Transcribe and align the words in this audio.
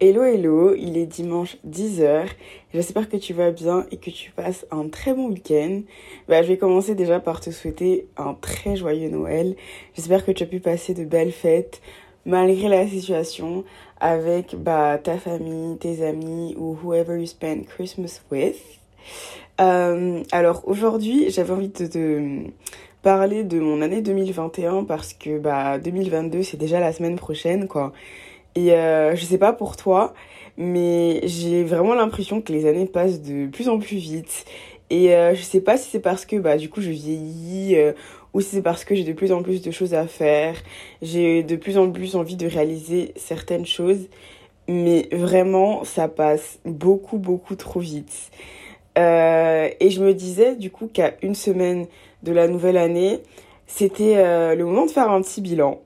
Hello 0.00 0.22
hello, 0.22 0.76
il 0.76 0.96
est 0.96 1.06
dimanche 1.06 1.56
10h. 1.68 2.28
J'espère 2.72 3.08
que 3.08 3.16
tu 3.16 3.34
vas 3.34 3.50
bien 3.50 3.84
et 3.90 3.96
que 3.96 4.10
tu 4.10 4.30
passes 4.30 4.64
un 4.70 4.88
très 4.88 5.12
bon 5.12 5.26
week-end. 5.26 5.80
Bah, 6.28 6.40
je 6.40 6.46
vais 6.46 6.56
commencer 6.56 6.94
déjà 6.94 7.18
par 7.18 7.40
te 7.40 7.50
souhaiter 7.50 8.06
un 8.16 8.34
très 8.34 8.76
joyeux 8.76 9.08
Noël. 9.08 9.56
J'espère 9.96 10.24
que 10.24 10.30
tu 10.30 10.44
as 10.44 10.46
pu 10.46 10.60
passer 10.60 10.94
de 10.94 11.04
belles 11.04 11.32
fêtes 11.32 11.80
malgré 12.26 12.68
la 12.68 12.86
situation 12.86 13.64
avec 13.98 14.54
bah, 14.54 14.98
ta 14.98 15.18
famille, 15.18 15.76
tes 15.78 16.06
amis 16.06 16.54
ou 16.56 16.78
whoever 16.80 17.18
you 17.18 17.26
spend 17.26 17.66
Christmas 17.66 18.20
with. 18.30 18.54
Euh, 19.60 20.22
alors 20.30 20.62
aujourd'hui, 20.68 21.28
j'avais 21.30 21.52
envie 21.52 21.70
de 21.70 21.86
te 21.86 22.50
parler 23.02 23.42
de 23.42 23.58
mon 23.58 23.82
année 23.82 24.02
2021 24.02 24.84
parce 24.84 25.12
que 25.12 25.38
bah 25.38 25.78
2022 25.78 26.42
c'est 26.42 26.56
déjà 26.56 26.78
la 26.78 26.92
semaine 26.92 27.16
prochaine 27.16 27.66
quoi. 27.66 27.92
Et 28.54 28.72
euh, 28.72 29.14
je 29.14 29.24
sais 29.24 29.38
pas 29.38 29.52
pour 29.52 29.76
toi, 29.76 30.14
mais 30.56 31.20
j'ai 31.24 31.64
vraiment 31.64 31.94
l'impression 31.94 32.40
que 32.40 32.52
les 32.52 32.66
années 32.66 32.86
passent 32.86 33.22
de 33.22 33.46
plus 33.46 33.68
en 33.68 33.78
plus 33.78 33.96
vite. 33.96 34.44
Et 34.90 35.14
euh, 35.14 35.34
je 35.34 35.42
sais 35.42 35.60
pas 35.60 35.76
si 35.76 35.90
c'est 35.90 36.00
parce 36.00 36.24
que 36.24 36.36
bah 36.36 36.56
du 36.56 36.70
coup 36.70 36.80
je 36.80 36.90
vieillis 36.90 37.76
euh, 37.76 37.92
ou 38.32 38.40
si 38.40 38.48
c'est 38.56 38.62
parce 38.62 38.84
que 38.84 38.94
j'ai 38.94 39.04
de 39.04 39.12
plus 39.12 39.32
en 39.32 39.42
plus 39.42 39.62
de 39.62 39.70
choses 39.70 39.94
à 39.94 40.06
faire. 40.06 40.56
J'ai 41.02 41.42
de 41.42 41.56
plus 41.56 41.78
en 41.78 41.90
plus 41.90 42.16
envie 42.16 42.36
de 42.36 42.46
réaliser 42.46 43.12
certaines 43.16 43.66
choses, 43.66 44.08
mais 44.66 45.08
vraiment 45.12 45.84
ça 45.84 46.08
passe 46.08 46.58
beaucoup 46.64 47.18
beaucoup 47.18 47.54
trop 47.54 47.80
vite. 47.80 48.30
Euh, 48.98 49.68
et 49.78 49.90
je 49.90 50.02
me 50.02 50.12
disais 50.14 50.56
du 50.56 50.70
coup 50.70 50.88
qu'à 50.92 51.14
une 51.22 51.34
semaine 51.34 51.86
de 52.22 52.32
la 52.32 52.48
nouvelle 52.48 52.76
année, 52.76 53.20
c'était 53.66 54.16
euh, 54.16 54.54
le 54.54 54.64
moment 54.64 54.86
de 54.86 54.90
faire 54.90 55.10
un 55.10 55.22
petit 55.22 55.40
bilan 55.40 55.80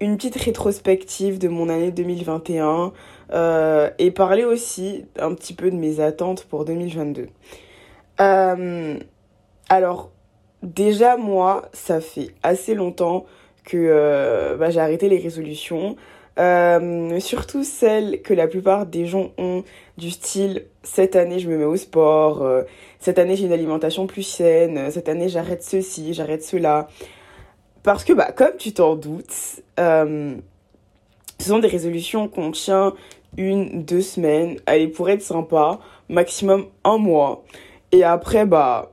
une 0.00 0.16
petite 0.16 0.36
rétrospective 0.36 1.38
de 1.38 1.48
mon 1.48 1.68
année 1.68 1.90
2021 1.90 2.92
euh, 3.32 3.90
et 3.98 4.10
parler 4.10 4.44
aussi 4.44 5.04
un 5.18 5.34
petit 5.34 5.54
peu 5.54 5.70
de 5.70 5.76
mes 5.76 6.00
attentes 6.00 6.44
pour 6.44 6.64
2022. 6.64 7.28
Euh, 8.20 8.98
alors, 9.68 10.10
déjà, 10.62 11.16
moi, 11.16 11.68
ça 11.72 12.00
fait 12.00 12.28
assez 12.42 12.74
longtemps 12.74 13.26
que 13.64 13.76
euh, 13.76 14.56
bah, 14.56 14.70
j'ai 14.70 14.80
arrêté 14.80 15.08
les 15.08 15.18
résolutions. 15.18 15.96
Surtout 17.18 17.64
celles 17.64 18.22
que 18.22 18.32
la 18.32 18.46
plupart 18.46 18.86
des 18.86 19.06
gens 19.06 19.32
ont 19.38 19.64
du 19.96 20.10
style 20.10 20.66
cette 20.84 21.16
année 21.16 21.40
je 21.40 21.48
me 21.48 21.58
mets 21.58 21.64
au 21.64 21.76
sport, 21.76 22.48
cette 23.00 23.18
année 23.18 23.34
j'ai 23.34 23.46
une 23.46 23.52
alimentation 23.52 24.06
plus 24.06 24.22
saine, 24.22 24.88
cette 24.92 25.08
année 25.08 25.28
j'arrête 25.28 25.64
ceci, 25.64 26.14
j'arrête 26.14 26.44
cela. 26.44 26.86
Parce 27.88 28.04
que, 28.04 28.12
bah, 28.12 28.32
comme 28.32 28.54
tu 28.58 28.74
t'en 28.74 28.96
doutes, 28.96 29.62
euh, 29.80 30.34
ce 31.38 31.48
sont 31.48 31.58
des 31.58 31.68
résolutions 31.68 32.28
qu'on 32.28 32.50
tient 32.50 32.92
une, 33.38 33.82
deux 33.82 34.02
semaines. 34.02 34.58
Allez, 34.66 34.88
pour 34.88 35.08
être 35.08 35.22
sympa, 35.22 35.80
maximum 36.10 36.66
un 36.84 36.98
mois. 36.98 37.46
Et 37.92 38.04
après, 38.04 38.44
bah, 38.44 38.92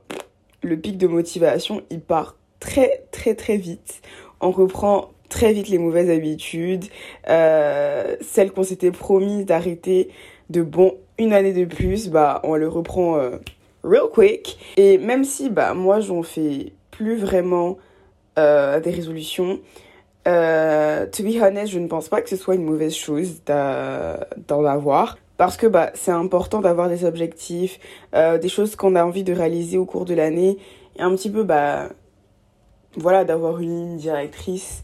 le 0.62 0.78
pic 0.78 0.96
de 0.96 1.06
motivation, 1.08 1.82
il 1.90 2.00
part 2.00 2.36
très, 2.58 3.04
très, 3.10 3.34
très 3.34 3.58
vite. 3.58 4.00
On 4.40 4.50
reprend 4.50 5.10
très 5.28 5.52
vite 5.52 5.68
les 5.68 5.76
mauvaises 5.76 6.08
habitudes, 6.08 6.86
euh, 7.28 8.16
celles 8.22 8.50
qu'on 8.50 8.62
s'était 8.62 8.92
promis 8.92 9.44
d'arrêter 9.44 10.08
de 10.48 10.62
bon 10.62 10.94
une 11.18 11.34
année 11.34 11.52
de 11.52 11.66
plus, 11.66 12.08
bah, 12.08 12.40
on 12.44 12.54
le 12.54 12.66
reprend 12.66 13.18
euh, 13.18 13.36
real 13.84 14.08
quick. 14.10 14.58
Et 14.78 14.96
même 14.96 15.24
si, 15.24 15.50
bah, 15.50 15.74
moi, 15.74 16.00
j'en 16.00 16.22
fais 16.22 16.72
plus 16.90 17.18
vraiment 17.18 17.76
euh, 18.38 18.80
des 18.80 18.90
résolutions. 18.90 19.60
Euh, 20.28 21.06
to 21.06 21.22
be 21.22 21.40
honest, 21.40 21.72
je 21.72 21.78
ne 21.78 21.86
pense 21.86 22.08
pas 22.08 22.20
que 22.20 22.28
ce 22.28 22.36
soit 22.36 22.54
une 22.54 22.64
mauvaise 22.64 22.94
chose 22.94 23.42
d'en 23.46 24.64
avoir. 24.64 25.16
Parce 25.38 25.56
que 25.56 25.66
bah, 25.66 25.90
c'est 25.94 26.10
important 26.10 26.60
d'avoir 26.60 26.88
des 26.88 27.04
objectifs, 27.04 27.78
euh, 28.14 28.38
des 28.38 28.48
choses 28.48 28.76
qu'on 28.76 28.94
a 28.94 29.04
envie 29.04 29.24
de 29.24 29.32
réaliser 29.32 29.78
au 29.78 29.86
cours 29.86 30.04
de 30.04 30.14
l'année. 30.14 30.58
Et 30.98 31.02
un 31.02 31.14
petit 31.14 31.30
peu, 31.30 31.44
bah, 31.44 31.88
voilà, 32.96 33.24
d'avoir 33.24 33.58
une 33.60 33.68
ligne 33.68 33.96
directrice, 33.96 34.82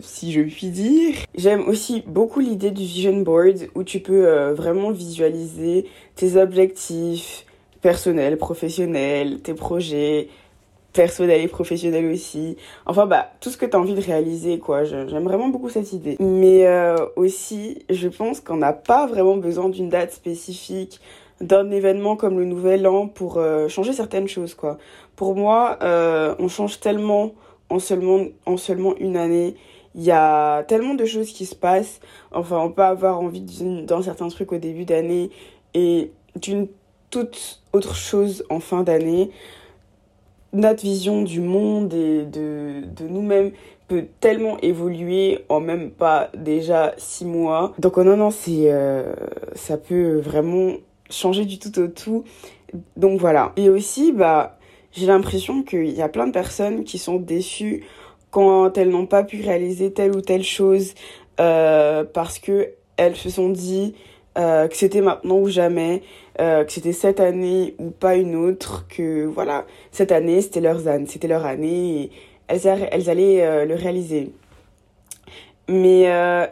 si 0.00 0.32
je 0.32 0.40
puis 0.42 0.68
dire. 0.68 1.14
J'aime 1.36 1.68
aussi 1.68 2.02
beaucoup 2.06 2.40
l'idée 2.40 2.70
du 2.70 2.82
vision 2.82 3.16
board 3.20 3.68
où 3.74 3.84
tu 3.84 4.00
peux 4.00 4.50
vraiment 4.52 4.90
visualiser 4.90 5.86
tes 6.14 6.36
objectifs 6.36 7.44
personnels, 7.80 8.38
professionnels, 8.38 9.40
tes 9.40 9.54
projets, 9.54 10.28
personnel 10.98 11.40
et 11.40 11.46
professionnel 11.46 12.06
aussi. 12.06 12.56
Enfin, 12.84 13.06
bah, 13.06 13.30
tout 13.40 13.50
ce 13.50 13.56
que 13.56 13.64
tu 13.64 13.76
as 13.76 13.78
envie 13.78 13.94
de 13.94 14.00
réaliser, 14.00 14.58
quoi. 14.58 14.82
J'aime 14.82 15.22
vraiment 15.22 15.46
beaucoup 15.46 15.68
cette 15.68 15.92
idée. 15.92 16.16
Mais 16.18 16.66
euh, 16.66 16.96
aussi, 17.14 17.84
je 17.88 18.08
pense 18.08 18.40
qu'on 18.40 18.56
n'a 18.56 18.72
pas 18.72 19.06
vraiment 19.06 19.36
besoin 19.36 19.68
d'une 19.68 19.88
date 19.88 20.10
spécifique, 20.10 21.00
d'un 21.40 21.70
événement 21.70 22.16
comme 22.16 22.36
le 22.36 22.44
Nouvel 22.44 22.84
An 22.88 23.06
pour 23.06 23.38
euh, 23.38 23.68
changer 23.68 23.92
certaines 23.92 24.26
choses, 24.26 24.56
quoi. 24.56 24.76
Pour 25.14 25.36
moi, 25.36 25.78
euh, 25.84 26.34
on 26.40 26.48
change 26.48 26.80
tellement 26.80 27.30
en 27.70 27.78
seulement, 27.78 28.24
en 28.44 28.56
seulement 28.56 28.96
une 28.96 29.16
année. 29.16 29.54
Il 29.94 30.02
y 30.02 30.10
a 30.10 30.64
tellement 30.64 30.94
de 30.94 31.04
choses 31.04 31.30
qui 31.30 31.46
se 31.46 31.54
passent. 31.54 32.00
Enfin, 32.32 32.58
on 32.58 32.72
peut 32.72 32.82
avoir 32.82 33.20
envie 33.20 33.42
d'un 33.86 34.02
certain 34.02 34.26
truc 34.26 34.50
au 34.50 34.58
début 34.58 34.84
d'année 34.84 35.30
et 35.74 36.10
d'une 36.34 36.66
toute 37.10 37.62
autre 37.72 37.94
chose 37.94 38.44
en 38.50 38.58
fin 38.58 38.82
d'année 38.82 39.30
notre 40.52 40.82
vision 40.82 41.22
du 41.22 41.40
monde 41.40 41.92
et 41.94 42.24
de, 42.24 42.82
nous-mêmes 43.08 43.52
peut 43.86 44.06
tellement 44.20 44.58
évoluer 44.60 45.44
en 45.48 45.60
même 45.60 45.90
pas 45.90 46.30
déjà 46.36 46.94
six 46.98 47.24
mois. 47.24 47.72
Donc 47.78 47.98
oh 47.98 48.04
non, 48.04 48.16
non, 48.16 48.30
c'est, 48.30 48.70
euh, 48.70 49.14
ça 49.54 49.78
peut 49.78 50.18
vraiment 50.18 50.72
changer 51.10 51.44
du 51.44 51.58
tout 51.58 51.78
au 51.78 51.88
tout. 51.88 52.24
Donc 52.96 53.20
voilà. 53.20 53.52
Et 53.56 53.70
aussi, 53.70 54.12
bah, 54.12 54.58
j'ai 54.92 55.06
l'impression 55.06 55.62
qu'il 55.62 55.90
y 55.90 56.02
a 56.02 56.08
plein 56.08 56.26
de 56.26 56.32
personnes 56.32 56.84
qui 56.84 56.98
sont 56.98 57.16
déçues 57.16 57.84
quand 58.30 58.76
elles 58.76 58.90
n'ont 58.90 59.06
pas 59.06 59.22
pu 59.22 59.42
réaliser 59.42 59.92
telle 59.92 60.14
ou 60.14 60.20
telle 60.20 60.44
chose 60.44 60.94
euh, 61.40 62.04
parce 62.04 62.38
que 62.38 62.70
elles 62.96 63.16
se 63.16 63.30
sont 63.30 63.48
dit 63.48 63.94
euh, 64.36 64.68
que 64.68 64.76
c'était 64.76 65.00
maintenant 65.00 65.38
ou 65.38 65.48
jamais, 65.48 66.02
euh, 66.40 66.64
que 66.64 66.72
c'était 66.72 66.92
cette 66.92 67.18
année 67.20 67.74
ou 67.78 67.90
pas 67.90 68.14
une 68.14 68.36
autre, 68.36 68.86
que 68.88 69.24
voilà, 69.24 69.66
cette 69.90 70.12
année 70.12 70.40
c'était 70.40 70.60
leur, 70.60 70.80
c'était 71.06 71.28
leur 71.28 71.44
année 71.44 72.02
et 72.02 72.10
elles, 72.46 72.88
elles 72.92 73.10
allaient 73.10 73.44
euh, 73.44 73.64
le 73.64 73.74
réaliser. 73.74 74.32
Mais 75.68 76.10
euh, 76.10 76.46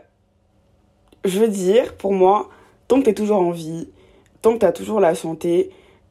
je 1.24 1.38
veux 1.38 1.48
dire, 1.48 1.94
pour 1.94 2.12
moi, 2.12 2.48
tant 2.88 2.98
que 2.98 3.04
tu 3.04 3.10
es 3.10 3.14
toujours 3.14 3.38
en 3.38 3.52
vie, 3.52 3.88
tant 4.42 4.54
que 4.54 4.58
tu 4.58 4.66
as 4.66 4.72
toujours 4.72 5.00
la 5.00 5.14
santé, 5.14 5.70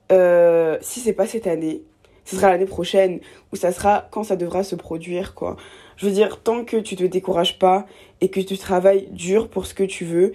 si 0.10 1.00
c'est 1.00 1.14
pas 1.14 1.28
cette 1.28 1.48
année, 1.48 1.82
ce 2.24 2.36
sera 2.38 2.50
l'année 2.50 2.66
prochaine 2.66 3.20
ou 3.52 3.56
ça 3.56 3.72
sera 3.72 4.08
quand 4.10 4.24
ça 4.24 4.36
devra 4.36 4.64
se 4.64 4.76
produire, 4.76 5.36
quoi. 5.36 5.58
Je 5.98 6.08
veux 6.08 6.12
dire, 6.12 6.42
tant 6.42 6.66
que 6.66 6.78
tu 6.78 6.96
te 6.96 7.04
décourages 7.04 7.60
pas 7.60 7.86
et 8.22 8.30
que 8.30 8.40
tu 8.40 8.58
travailles 8.58 9.08
dur 9.12 9.50
pour 9.50 9.66
ce 9.66 9.74
que 9.74 9.84
tu 9.84 10.06
veux 10.06 10.34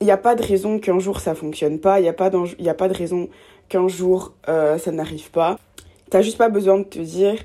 il 0.00 0.04
n'y 0.04 0.10
a 0.10 0.16
pas 0.16 0.34
de 0.34 0.42
raison 0.42 0.78
qu'un 0.78 0.98
jour 0.98 1.20
ça 1.20 1.34
fonctionne 1.34 1.78
pas, 1.78 2.00
il 2.00 2.02
n'y 2.04 2.08
a, 2.08 2.12
pas 2.12 2.26
a 2.26 2.74
pas 2.74 2.88
de 2.88 2.94
raison 2.94 3.28
qu'un 3.68 3.88
jour 3.88 4.34
euh, 4.48 4.78
ça 4.78 4.92
n'arrive 4.92 5.30
pas. 5.30 5.58
T'as 6.10 6.22
juste 6.22 6.38
pas 6.38 6.48
besoin 6.48 6.78
de 6.78 6.84
te 6.84 6.98
dire, 6.98 7.36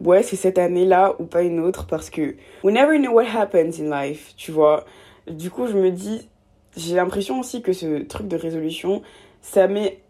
ouais, 0.00 0.22
c'est 0.22 0.36
cette 0.36 0.58
année-là 0.58 1.16
ou 1.18 1.24
pas 1.24 1.42
une 1.42 1.60
autre 1.60 1.86
parce 1.86 2.10
que 2.10 2.36
we 2.62 2.72
never 2.72 2.98
know 2.98 3.12
what 3.12 3.24
happens 3.34 3.80
in 3.80 3.90
life, 3.90 4.34
tu 4.36 4.52
vois. 4.52 4.84
Du 5.28 5.50
coup, 5.50 5.66
je 5.66 5.74
me 5.74 5.90
dis, 5.90 6.28
j'ai 6.76 6.94
l'impression 6.96 7.40
aussi 7.40 7.62
que 7.62 7.72
ce 7.72 8.02
truc 8.02 8.28
de 8.28 8.36
résolution, 8.36 9.02
ça 9.40 9.66
met. 9.66 10.00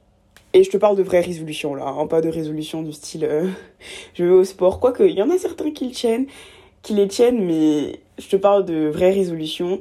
Et 0.52 0.62
je 0.62 0.70
te 0.70 0.76
parle 0.76 0.96
de 0.96 1.02
vraies 1.02 1.20
résolutions 1.20 1.74
là, 1.74 1.86
hein, 1.86 2.06
pas 2.06 2.20
de 2.20 2.28
résolutions 2.28 2.82
du 2.82 2.92
style 2.92 3.24
euh, 3.24 3.48
je 4.14 4.24
vais 4.24 4.30
au 4.30 4.44
sport. 4.44 4.80
Quoique, 4.80 5.02
il 5.02 5.16
y 5.16 5.22
en 5.22 5.30
a 5.30 5.38
certains 5.38 5.72
qui 5.72 5.90
tiennent, 5.90 6.26
qui 6.82 6.94
les 6.94 7.08
tiennent, 7.08 7.44
mais 7.44 8.00
je 8.18 8.28
te 8.28 8.36
parle 8.36 8.64
de 8.64 8.88
vraies 8.88 9.12
résolutions. 9.12 9.78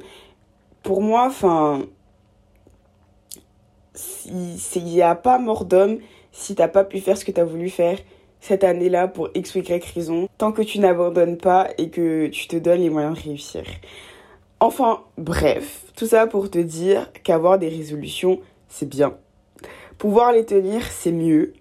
Pour 0.82 1.00
moi, 1.00 1.26
enfin, 1.26 1.82
il 4.26 4.84
n'y 4.84 5.02
a 5.02 5.14
pas 5.14 5.38
mort 5.38 5.64
d'homme 5.64 5.98
si 6.32 6.54
t'as 6.54 6.68
pas 6.68 6.84
pu 6.84 7.00
faire 7.00 7.16
ce 7.16 7.24
que 7.24 7.30
tu 7.30 7.40
as 7.40 7.44
voulu 7.44 7.70
faire 7.70 7.98
cette 8.40 8.64
année-là 8.64 9.08
pour 9.08 9.30
X 9.34 9.54
ou 9.54 9.58
Y 9.60 9.82
raison, 9.94 10.28
tant 10.36 10.52
que 10.52 10.60
tu 10.60 10.78
n'abandonnes 10.78 11.38
pas 11.38 11.68
et 11.78 11.88
que 11.88 12.26
tu 12.26 12.46
te 12.46 12.56
donnes 12.56 12.82
les 12.82 12.90
moyens 12.90 13.16
de 13.16 13.22
réussir. 13.22 13.62
Enfin, 14.60 15.00
bref, 15.16 15.84
tout 15.96 16.06
ça 16.06 16.26
pour 16.26 16.50
te 16.50 16.58
dire 16.58 17.10
qu'avoir 17.22 17.58
des 17.58 17.68
résolutions, 17.68 18.40
c'est 18.68 18.88
bien. 18.88 19.14
Pouvoir 19.96 20.32
les 20.32 20.44
tenir, 20.44 20.82
c'est 20.90 21.12
mieux. 21.12 21.54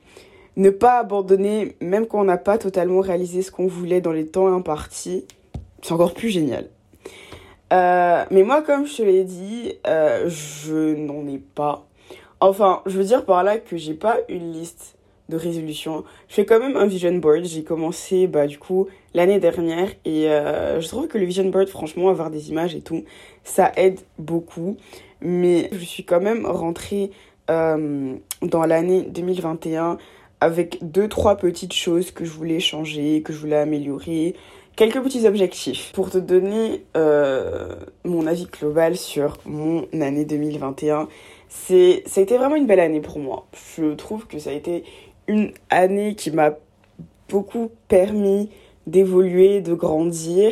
Ne 0.58 0.72
pas 0.72 1.00
abandonner, 1.00 1.78
même 1.80 2.06
quand 2.06 2.20
on 2.20 2.26
n'a 2.26 2.38
pas 2.38 2.58
totalement 2.58 3.00
réalisé 3.00 3.44
ce 3.44 3.52
qu'on 3.52 3.68
voulait 3.68 4.02
dans 4.02 4.12
les 4.12 4.28
temps 4.28 4.54
impartis, 4.54 5.26
c'est 5.82 5.94
encore 5.94 6.14
plus 6.14 6.30
génial. 6.30 6.68
Euh, 7.72 8.26
mais 8.30 8.44
moi, 8.44 8.62
comme 8.62 8.86
je 8.86 8.98
te 8.98 9.02
l'ai 9.04 9.24
dit, 9.24 9.74
euh, 9.88 10.28
je 10.28 10.96
n'en 10.96 11.26
ai 11.28 11.38
pas. 11.40 11.88
Enfin, 12.45 12.81
je 12.86 12.98
veux 12.98 13.06
dire 13.06 13.24
par 13.24 13.42
là 13.42 13.57
que 13.57 13.78
j'ai 13.78 13.94
pas 13.94 14.18
une 14.28 14.51
liste 14.51 14.98
de 15.30 15.38
résolutions. 15.38 16.04
Je 16.28 16.36
fais 16.36 16.45
quand 16.45 16.60
même 16.60 16.75
un 16.75 16.86
vision 16.86 17.13
board. 17.13 17.45
J'ai 17.45 17.63
commencé, 17.63 18.28
bah, 18.28 18.48
du 18.48 18.60
coup, 18.60 18.88
l'année 19.13 19.40
dernière. 19.40 19.88
Et 20.04 20.30
euh, 20.30 20.81
je 20.81 20.88
trouve 20.90 21.07
que 21.07 21.18
le 21.18 21.24
vision 21.24 21.45
board, 21.45 21.69
franchement, 21.69 22.10
avoir 22.10 22.30
des 22.30 22.50
images 22.50 22.75
et 22.75 22.81
tout, 22.81 23.06
ça 23.45 23.72
aide 23.78 24.01
beaucoup. 24.19 24.75
mais 25.22 25.69
je 25.72 25.86
suis 25.86 26.04
quand 26.04 26.19
même 26.19 26.45
rentrée 26.45 27.12
euh, 27.50 28.16
dans 28.42 28.66
l'année 28.66 29.04
2021 29.04 29.98
avec 30.42 30.80
deux, 30.81 31.07
trois 31.07 31.38
petites 31.38 31.72
choses 31.72 32.12
que 32.12 32.25
je 32.25 32.31
voulais 32.31 32.60
changer, 32.60 33.22
que 33.22 33.31
je 33.31 33.38
voulais 33.38 33.56
améliorer, 33.56 34.36
quelques 34.75 35.01
petits 35.01 35.25
objectifs. 35.25 35.92
Pour 35.94 36.10
te 36.10 36.18
donner 36.18 36.84
euh, 36.98 37.75
mon 38.04 38.28
avis 38.28 38.48
global 38.48 38.98
sur 38.98 39.38
mon 39.46 39.88
année 39.94 40.25
2021, 40.25 41.07
c'est, 41.54 42.02
ça 42.08 42.20
a 42.20 42.24
été 42.24 42.36
vraiment 42.36 42.56
une 42.56 42.66
belle 42.66 42.80
année 42.80 43.00
pour 43.00 43.20
moi. 43.20 43.46
Je 43.78 43.94
trouve 43.94 44.26
que 44.26 44.40
ça 44.40 44.50
a 44.50 44.54
été 44.54 44.84
une 45.28 45.52
année 45.70 46.16
qui 46.16 46.32
m'a 46.32 46.56
beaucoup 47.30 47.70
permis 47.88 48.50
d'évoluer, 48.88 49.62
de 49.62 49.76
grandir, 49.76 50.52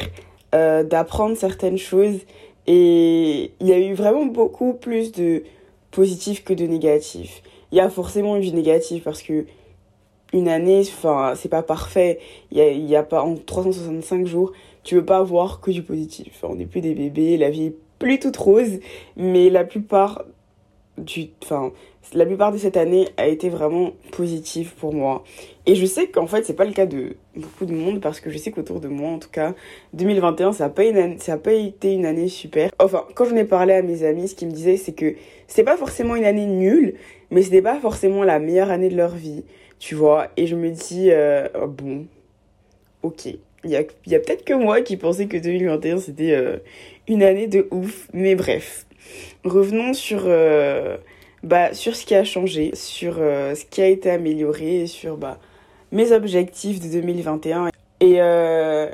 euh, 0.54 0.84
d'apprendre 0.84 1.36
certaines 1.36 1.80
choses. 1.80 2.20
Et 2.68 3.52
il 3.60 3.68
y 3.68 3.74
a 3.74 3.80
eu 3.80 3.94
vraiment 3.94 4.28
beaucoup 4.28 4.74
plus 4.74 5.12
de 5.12 5.44
positifs 5.90 6.44
que 6.44 6.54
de 6.54 6.66
négatifs. 6.66 7.42
Il 7.72 7.80
y 7.80 7.82
a 7.82 7.90
forcément 7.90 8.38
eu 8.38 8.42
du 8.42 8.54
négatif 8.54 9.04
parce 9.04 9.24
que 9.24 9.46
une 10.34 10.48
année, 10.48 10.82
enfin, 10.82 11.34
c'est 11.36 11.50
pas 11.50 11.64
parfait. 11.64 12.20
Il 12.52 12.60
y 12.60 12.96
a, 12.96 13.04
pas, 13.04 13.24
en 13.24 13.36
365 13.36 14.28
jours, 14.28 14.52
tu 14.84 14.96
veux 14.96 15.06
pas 15.06 15.24
voir 15.24 15.62
que 15.62 15.72
du 15.72 15.82
positif. 15.82 16.44
on 16.44 16.56
n'est 16.56 16.68
plus 16.68 16.82
des 16.82 16.94
bébés, 16.94 17.38
la 17.38 17.50
vie 17.50 17.66
est 17.66 17.76
plus 17.98 18.20
toute 18.20 18.38
rose, 18.38 18.80
mais 19.18 19.50
la 19.50 19.64
plupart 19.64 20.24
la 22.14 22.26
plupart 22.26 22.52
de 22.52 22.58
cette 22.58 22.78
année 22.78 23.08
a 23.18 23.28
été 23.28 23.50
vraiment 23.50 23.94
positive 24.12 24.74
pour 24.76 24.94
moi. 24.94 25.24
Et 25.66 25.76
je 25.76 25.86
sais 25.86 26.08
qu'en 26.08 26.28
fait, 26.28 26.46
c'est 26.46 26.54
pas 26.56 26.66
le 26.66 26.74
cas 26.74 26.86
de 26.86 27.16
beaucoup 27.36 27.66
de 27.66 27.74
monde 27.74 28.02
parce 28.02 28.20
que 28.20 28.30
je 28.30 28.38
sais 28.38 28.52
qu'autour 28.52 28.80
de 28.80 28.88
moi, 28.88 29.10
en 29.12 29.20
tout 29.20 29.30
cas, 29.30 29.54
2021, 29.94 30.54
ça 30.54 30.66
a 30.66 30.70
pas, 30.70 30.84
une 30.84 30.98
été 30.98 31.94
une 31.94 32.06
année 32.06 32.28
super. 32.28 32.72
Enfin, 32.80 33.06
quand 33.16 33.26
j'en 33.26 33.36
ai 33.36 33.46
parlé 33.46 33.74
à 33.74 33.82
mes 33.82 34.04
amis, 34.04 34.28
ce 34.28 34.36
qu'ils 34.36 34.50
me 34.50 34.54
disaient, 34.54 34.78
c'est 34.78 34.94
que 34.94 35.16
c'était 35.48 35.64
pas 35.64 35.78
forcément 35.78 36.16
une 36.16 36.26
année 36.26 36.46
nulle, 36.46 36.96
mais 37.30 37.42
c'était 37.42 37.62
pas 37.62 37.80
forcément 37.80 38.24
la 38.24 38.40
meilleure 38.40 38.72
année 38.72 38.90
de 38.90 38.98
leur 38.98 39.16
vie, 39.16 39.44
tu 39.80 39.96
vois. 39.96 40.28
Et 40.38 40.48
je 40.48 40.56
me 40.56 40.70
dis, 40.70 41.10
euh, 41.12 41.48
oh, 41.60 41.68
bon, 41.68 42.06
ok. 43.04 43.28
Il 43.64 43.70
y 43.70 43.76
a, 43.76 43.84
y 44.08 44.16
a 44.16 44.20
peut-être 44.20 44.44
que 44.44 44.56
moi 44.56 44.82
qui 44.82 44.98
pensais 44.98 45.28
que 45.28 45.38
2021 45.38 46.00
c'était 46.00 46.32
euh, 46.32 46.58
une 47.08 47.22
année 47.22 47.46
de 47.46 47.68
ouf, 47.70 48.08
mais 48.12 48.34
bref. 48.34 48.88
Revenons 49.44 49.94
sur, 49.94 50.24
euh, 50.26 50.98
bah, 51.44 51.74
sur 51.74 51.96
ce 51.96 52.06
qui 52.06 52.14
a 52.14 52.24
changé, 52.24 52.72
sur 52.76 53.16
euh, 53.18 53.56
ce 53.56 53.66
qui 53.66 53.82
a 53.82 53.88
été 53.88 54.10
amélioré, 54.10 54.86
sur 54.86 55.18
bah, 55.18 55.40
mes 55.92 56.12
objectifs 56.12 56.80
de 56.80 56.88
2021 56.88 57.70
et 58.02 58.22
euh, 58.22 58.90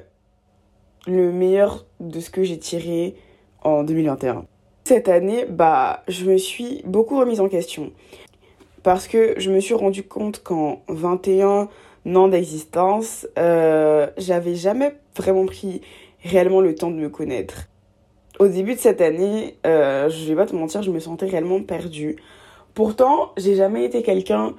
le 1.06 1.31
meilleur 1.31 1.86
de 2.00 2.19
ce 2.19 2.30
que 2.30 2.44
j'ai 2.44 2.57
tiré 2.57 3.15
en 3.62 3.83
2021. 3.83 4.45
Cette 4.86 5.09
année, 5.09 5.45
bah, 5.50 6.04
je 6.07 6.25
me 6.25 6.38
suis 6.38 6.81
beaucoup 6.86 7.19
remise 7.19 7.42
en 7.42 7.50
question. 7.50 7.92
Parce 8.83 9.10
que 9.10 9.33
je 9.38 9.51
me 9.51 9.60
suis 9.60 9.74
rendu 9.74 10.03
compte 10.03 10.42
qu'en 10.44 10.81
21 10.88 11.68
ans 12.15 12.27
d'existence, 12.30 13.27
j'avais 13.36 14.56
jamais 14.56 14.95
vraiment 15.18 15.45
pris 15.45 15.81
réellement 16.24 16.62
le 16.62 16.74
temps 16.74 16.89
de 16.89 16.95
me 16.95 17.10
connaître 17.10 17.68
au 18.39 18.48
début 18.48 18.75
de 18.75 18.80
cette 18.80 19.01
année, 19.01 19.57
euh, 19.66 20.10
je 20.10 20.25
vais 20.25 20.36
pas 20.36 20.45
te 20.45 20.56
mentir, 20.56 20.81
je 20.81 20.92
me 20.92 21.00
sentais 21.00 21.25
réellement 21.25 21.62
perdue. 21.62 22.18
Pourtant, 22.74 23.31
j'ai 23.38 23.56
jamais 23.56 23.86
été 23.86 24.04
quelqu'un 24.04 24.54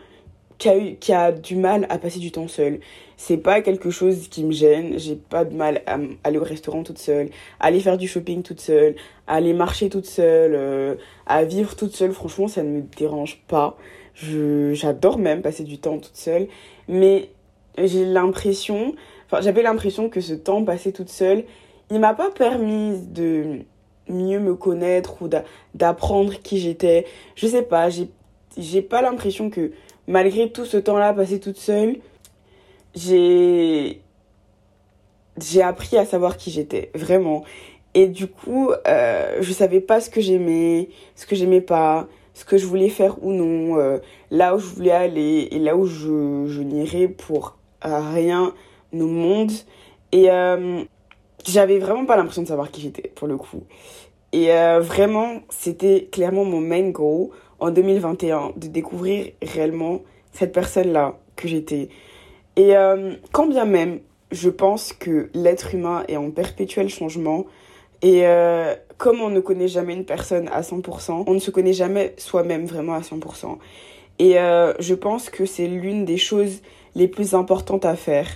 qui 0.59 0.69
a, 0.69 0.77
eu, 0.77 0.97
qui 0.97 1.13
a 1.13 1.31
du 1.31 1.55
mal 1.55 1.87
à 1.89 1.99
passer 1.99 2.19
du 2.19 2.33
temps 2.33 2.49
seul. 2.49 2.81
C'est 3.17 3.37
pas 3.37 3.61
quelque 3.61 3.91
chose 3.91 4.29
qui 4.29 4.45
me 4.45 4.53
gêne. 4.53 4.99
J'ai 4.99 5.15
pas 5.15 5.45
de 5.45 5.55
mal 5.55 5.83
à 5.87 5.99
aller 6.25 6.39
au 6.39 6.43
restaurant 6.43 6.83
toute 6.83 6.99
seule, 6.99 7.31
à 7.61 7.67
aller 7.67 7.81
faire 7.81 7.97
du 7.97 8.09
shopping 8.09 8.43
toute 8.43 8.61
seule, 8.61 8.97
à 9.29 9.37
aller 9.37 9.53
marcher 9.53 9.89
toute 9.89 10.07
seule, 10.07 10.55
euh, 10.55 10.97
à 11.27 11.45
vivre 11.45 11.77
toute 11.77 11.95
seule. 11.95 12.13
Franchement, 12.13 12.49
ça 12.49 12.63
ne 12.63 12.71
me 12.71 12.83
dérange 12.97 13.41
pas. 13.47 13.77
J'adore 14.15 15.19
même 15.19 15.43
passer 15.43 15.63
du 15.63 15.79
temps 15.79 15.99
toute 15.99 16.17
seule. 16.17 16.49
Mais 16.89 17.31
j'ai 17.77 18.05
l'impression, 18.05 18.95
enfin, 19.27 19.41
j'avais 19.41 19.63
l'impression 19.63 20.09
que 20.09 20.21
ce 20.21 20.35
temps 20.35 20.65
passé 20.65 20.93
toute 20.93 21.11
seule, 21.11 21.45
il 21.91 22.01
m'a 22.01 22.15
pas 22.15 22.31
permis 22.31 22.99
de 22.99 23.61
mieux 24.09 24.41
me 24.41 24.55
connaître 24.55 25.23
ou 25.23 25.29
d'apprendre 25.75 26.35
qui 26.43 26.59
j'étais. 26.59 27.07
Je 27.35 27.47
sais 27.47 27.63
pas, 27.63 27.89
j'ai 28.57 28.83
pas 28.83 29.03
l'impression 29.03 29.51
que 29.51 29.73
malgré 30.07 30.51
tout 30.51 30.65
ce 30.65 30.77
temps-là 30.77 31.13
passé 31.13 31.41
toute 31.41 31.59
seule, 31.59 31.97
j'ai 32.95 34.01
j'ai 35.41 35.63
appris 35.63 35.97
à 35.97 36.05
savoir 36.05 36.37
qui 36.37 36.51
j'étais, 36.51 36.91
vraiment. 36.95 37.45
Et 37.95 38.09
du 38.09 38.27
coup, 38.27 38.73
euh, 38.87 39.39
je 39.41 39.53
savais 39.53 39.81
pas 39.81 40.01
ce 40.01 40.11
que 40.11 40.21
j'aimais, 40.21 40.89
ce 41.15 41.27
que 41.27 41.37
j'aimais 41.37 41.61
pas, 41.61 42.09
ce 42.35 42.45
que 42.45 42.59
je 42.59 42.67
voulais 42.67 42.89
faire 42.89 43.23
ou 43.23 43.33
non, 43.33 43.79
euh, 43.79 43.99
là 44.31 44.57
où 44.57 44.59
je 44.59 44.67
voulais 44.67 44.91
aller 44.91 45.49
et 45.51 45.59
là 45.59 45.77
où 45.77 45.87
je, 45.87 46.47
je 46.47 46.63
n'irais 46.63 47.09
pour 47.09 47.57
rien 47.83 48.53
au 48.93 49.07
monde. 49.07 49.53
Et 50.13 50.31
euh, 50.31 50.83
j'avais 51.49 51.79
vraiment 51.79 52.05
pas 52.05 52.17
l'impression 52.17 52.43
de 52.43 52.49
savoir 52.49 52.71
qui 52.71 52.81
j'étais 52.81 53.09
pour 53.15 53.27
le 53.27 53.37
coup. 53.37 53.65
Et 54.33 54.53
euh, 54.53 54.81
vraiment, 54.81 55.41
c'était 55.49 56.09
clairement 56.13 56.45
mon 56.45 56.61
main 56.61 56.91
goal 56.91 57.31
en 57.59 57.71
2021 57.71 58.53
de 58.57 58.69
découvrir 58.69 59.33
réellement 59.43 60.03
cette 60.33 60.53
personne-là 60.53 61.19
que 61.37 61.49
j'étais. 61.49 61.89
Et 62.57 62.77
euh, 62.77 63.15
quand 63.33 63.47
bien 63.47 63.65
même, 63.65 64.01
je 64.31 64.51
pense 64.51 64.93
que 64.93 65.31
l'être 65.33 65.75
humain 65.75 66.05
est 66.09 66.17
en 66.17 66.31
perpétuel 66.31 66.91
changement. 66.91 67.47
Et 68.03 68.27
euh, 68.27 68.75
comme 68.99 69.21
on 69.23 69.31
ne 69.31 69.41
connaît 69.41 69.69
jamais 69.69 69.95
une 69.95 70.05
personne 70.05 70.49
à 70.49 70.61
100%, 70.61 71.25
on 71.27 71.35
ne 71.35 71.39
se 71.39 71.51
connaît 71.51 71.73
jamais 71.73 72.15
soi-même 72.19 72.67
vraiment 72.67 72.95
à 72.95 73.01
100%. 73.01 73.57
Et 74.21 74.35
je 74.35 74.95
pense 74.95 75.31
que 75.31 75.47
c'est 75.47 75.69
l'une 75.69 76.05
des 76.05 76.17
choses 76.17 76.61
les 76.97 77.07
plus 77.07 77.35
importantes 77.35 77.85
à 77.85 77.95
faire. 77.95 78.27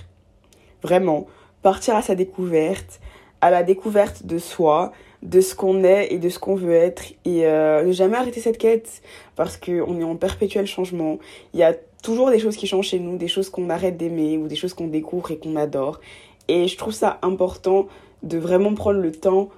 Vraiment 0.81 1.27
partir 1.63 1.95
à 1.95 2.01
sa 2.01 2.13
découverte, 2.13 2.99
à 3.41 3.49
la 3.49 3.63
découverte 3.63 4.25
de 4.25 4.37
soi, 4.37 4.91
de 5.23 5.41
ce 5.41 5.55
qu'on 5.55 5.83
est 5.83 6.11
et 6.11 6.19
de 6.19 6.29
ce 6.29 6.37
qu'on 6.37 6.55
veut 6.55 6.73
être 6.73 7.13
et 7.25 7.47
euh, 7.47 7.83
ne 7.83 7.91
jamais 7.91 8.17
arrêter 8.17 8.41
cette 8.41 8.57
quête 8.57 9.01
parce 9.35 9.57
qu'on 9.57 9.99
est 9.99 10.03
en 10.03 10.15
perpétuel 10.15 10.67
changement. 10.67 11.17
Il 11.53 11.59
y 11.59 11.63
a 11.63 11.73
toujours 12.03 12.29
des 12.29 12.39
choses 12.39 12.57
qui 12.57 12.67
changent 12.67 12.89
chez 12.89 12.99
nous, 12.99 13.17
des 13.17 13.29
choses 13.29 13.49
qu'on 13.49 13.69
arrête 13.69 13.97
d'aimer 13.97 14.37
ou 14.37 14.47
des 14.47 14.55
choses 14.55 14.73
qu'on 14.73 14.87
découvre 14.87 15.31
et 15.31 15.37
qu'on 15.37 15.55
adore. 15.55 16.01
Et 16.49 16.67
je 16.67 16.77
trouve 16.77 16.93
ça 16.93 17.19
important 17.21 17.87
de 18.21 18.37
vraiment 18.37 18.73
prendre 18.73 18.99
le 18.99 19.11
temps 19.11 19.49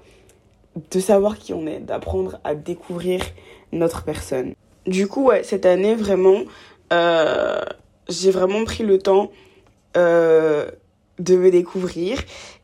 de 0.91 0.99
savoir 0.99 1.37
qui 1.37 1.53
on 1.53 1.65
est, 1.65 1.79
d'apprendre 1.79 2.39
à 2.43 2.53
découvrir 2.53 3.21
notre 3.71 4.03
personne. 4.03 4.53
Du 4.85 5.07
coup, 5.07 5.25
ouais, 5.25 5.43
cette 5.43 5.65
année, 5.65 5.95
vraiment, 5.95 6.41
euh, 6.93 7.61
j'ai 8.07 8.29
vraiment 8.29 8.63
pris 8.65 8.83
le 8.83 8.99
temps 8.99 9.31
euh, 9.97 10.69
de 11.19 11.35
me 11.35 11.51
découvrir. 11.51 12.19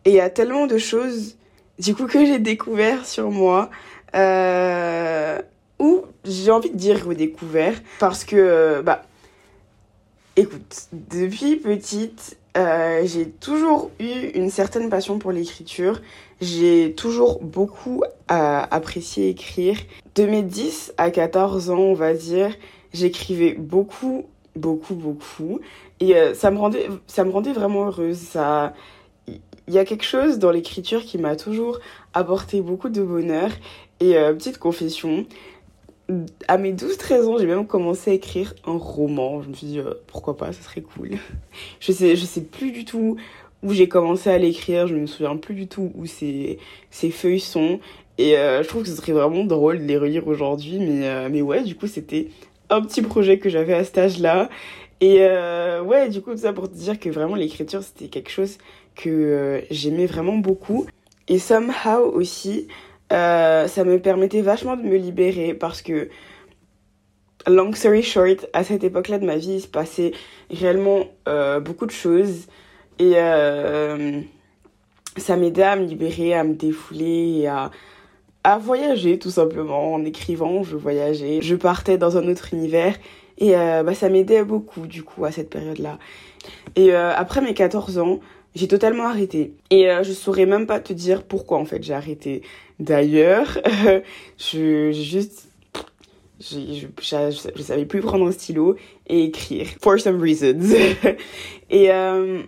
Et 0.05 0.11
il 0.11 0.15
y 0.15 0.19
a 0.19 0.29
tellement 0.29 0.67
de 0.67 0.77
choses, 0.77 1.35
du 1.79 1.95
coup, 1.95 2.07
que 2.07 2.25
j'ai 2.25 2.39
découvert 2.39 3.05
sur 3.05 3.31
moi. 3.31 3.69
Euh, 4.15 5.41
ou 5.79 6.03
j'ai 6.25 6.51
envie 6.51 6.69
de 6.69 6.77
dire 6.77 7.05
redécouvert. 7.05 7.73
Parce 7.99 8.23
que, 8.23 8.81
bah, 8.81 9.03
écoute, 10.35 10.87
depuis 10.91 11.55
petite, 11.55 12.37
euh, 12.57 13.01
j'ai 13.05 13.29
toujours 13.29 13.91
eu 13.99 14.29
une 14.35 14.49
certaine 14.49 14.89
passion 14.89 15.17
pour 15.17 15.31
l'écriture. 15.31 16.01
J'ai 16.41 16.93
toujours 16.95 17.41
beaucoup 17.41 18.03
euh, 18.03 18.61
apprécié 18.69 19.29
écrire. 19.29 19.77
De 20.15 20.25
mes 20.25 20.43
10 20.43 20.93
à 20.97 21.09
14 21.09 21.69
ans, 21.69 21.77
on 21.77 21.93
va 21.93 22.13
dire, 22.13 22.53
j'écrivais 22.93 23.53
beaucoup 23.53 24.25
beaucoup, 24.55 24.95
beaucoup. 24.95 25.59
Et 26.01 26.15
euh, 26.15 26.33
ça, 26.33 26.51
me 26.51 26.57
rendait, 26.57 26.89
ça 27.07 27.23
me 27.23 27.29
rendait 27.29 27.53
vraiment 27.53 27.85
heureuse. 27.85 28.17
Ça... 28.17 28.73
Il 29.27 29.73
y 29.73 29.77
a 29.77 29.85
quelque 29.85 30.03
chose 30.03 30.39
dans 30.39 30.51
l'écriture 30.51 31.05
qui 31.05 31.17
m'a 31.17 31.35
toujours 31.35 31.79
apporté 32.13 32.59
beaucoup 32.59 32.89
de 32.89 33.01
bonheur. 33.01 33.51
Et 33.99 34.17
euh, 34.17 34.33
petite 34.33 34.57
confession, 34.57 35.27
à 36.47 36.57
mes 36.57 36.73
12-13 36.73 37.27
ans, 37.27 37.37
j'ai 37.37 37.45
même 37.45 37.67
commencé 37.67 38.11
à 38.11 38.13
écrire 38.15 38.55
un 38.65 38.77
roman. 38.77 39.43
Je 39.43 39.49
me 39.49 39.53
suis 39.53 39.67
dit, 39.67 39.79
euh, 39.79 39.93
pourquoi 40.07 40.35
pas, 40.35 40.51
ça 40.51 40.63
serait 40.63 40.81
cool. 40.81 41.11
je 41.79 41.91
sais, 41.91 42.15
je 42.15 42.25
sais 42.25 42.41
plus 42.41 42.71
du 42.71 42.83
tout 42.83 43.15
où 43.61 43.71
j'ai 43.71 43.87
commencé 43.87 44.31
à 44.31 44.39
l'écrire, 44.39 44.87
je 44.87 44.95
me 44.95 45.05
souviens 45.05 45.37
plus 45.37 45.53
du 45.53 45.67
tout 45.67 45.91
où 45.93 46.07
ces, 46.07 46.57
ces 46.89 47.11
feuilles 47.11 47.39
sont. 47.39 47.79
Et 48.17 48.33
je 48.33 48.67
trouve 48.67 48.83
que 48.83 48.89
ce 48.89 48.95
serait 48.95 49.13
vraiment 49.13 49.43
drôle 49.43 49.79
de 49.79 49.83
les 49.83 49.97
relire 49.97 50.27
aujourd'hui. 50.27 50.79
Mais, 50.79 51.29
mais 51.29 51.41
ouais, 51.41 51.63
du 51.63 51.75
coup, 51.75 51.87
c'était 51.87 52.27
un 52.71 52.81
petit 52.81 53.01
projet 53.01 53.37
que 53.37 53.49
j'avais 53.49 53.73
à 53.73 53.83
cet 53.83 53.97
âge-là. 53.97 54.49
Et 55.01 55.17
euh, 55.21 55.81
ouais, 55.81 56.09
du 56.09 56.21
coup, 56.21 56.31
tout 56.31 56.37
ça 56.37 56.53
pour 56.53 56.69
te 56.69 56.75
dire 56.75 56.99
que 56.99 57.09
vraiment 57.09 57.35
l'écriture, 57.35 57.81
c'était 57.81 58.07
quelque 58.07 58.29
chose 58.29 58.59
que 58.95 59.09
euh, 59.09 59.61
j'aimais 59.71 60.05
vraiment 60.05 60.37
beaucoup. 60.37 60.85
Et 61.27 61.39
somehow 61.39 62.03
aussi, 62.13 62.67
euh, 63.11 63.67
ça 63.67 63.83
me 63.83 63.99
permettait 63.99 64.41
vachement 64.41 64.77
de 64.77 64.83
me 64.83 64.97
libérer 64.97 65.55
parce 65.55 65.81
que, 65.81 66.09
long 67.47 67.73
story 67.73 68.03
short, 68.03 68.47
à 68.53 68.63
cette 68.63 68.83
époque-là 68.83 69.17
de 69.17 69.25
ma 69.25 69.37
vie, 69.37 69.53
il 69.53 69.61
se 69.61 69.67
passait 69.67 70.11
réellement 70.51 71.07
beaucoup 71.61 71.87
de 71.87 71.91
choses. 71.91 72.47
Et 72.99 73.13
ça 75.17 75.35
m'aidait 75.35 75.63
à 75.63 75.75
me 75.75 75.85
libérer, 75.85 76.35
à 76.35 76.43
me 76.43 76.53
défouler 76.53 77.47
à 77.47 77.71
à 78.43 78.57
voyager 78.57 79.19
tout 79.19 79.29
simplement. 79.29 79.93
En 79.93 80.03
écrivant, 80.05 80.63
je 80.63 80.75
voyageais, 80.75 81.41
je 81.41 81.55
partais 81.55 81.97
dans 81.97 82.17
un 82.17 82.27
autre 82.27 82.53
univers 82.53 82.95
et 83.41 83.57
euh, 83.57 83.83
bah, 83.83 83.93
ça 83.93 84.07
m'aidait 84.07 84.45
beaucoup 84.45 84.87
du 84.87 85.03
coup 85.03 85.25
à 85.25 85.31
cette 85.31 85.49
période-là. 85.49 85.99
Et 86.75 86.93
euh, 86.93 87.11
après 87.13 87.41
mes 87.41 87.53
14 87.53 87.97
ans, 87.97 88.19
j'ai 88.55 88.67
totalement 88.67 89.07
arrêté. 89.07 89.55
Et 89.71 89.89
euh, 89.89 90.03
je 90.03 90.13
saurais 90.13 90.45
même 90.45 90.67
pas 90.67 90.79
te 90.79 90.93
dire 90.93 91.23
pourquoi 91.23 91.57
en 91.57 91.65
fait 91.65 91.83
j'ai 91.83 91.93
arrêté. 91.93 92.43
D'ailleurs, 92.79 93.59
je 94.37 94.91
juste 94.91 95.49
je, 96.39 96.87
je, 96.99 97.51
je, 97.55 97.61
savais 97.61 97.85
plus 97.85 98.01
prendre 98.01 98.27
un 98.27 98.31
stylo 98.31 98.75
et 99.07 99.25
écrire 99.25 99.67
for 99.81 99.99
some 99.99 100.21
reasons. 100.21 100.75
et 101.69 101.91
euh, 101.91 102.41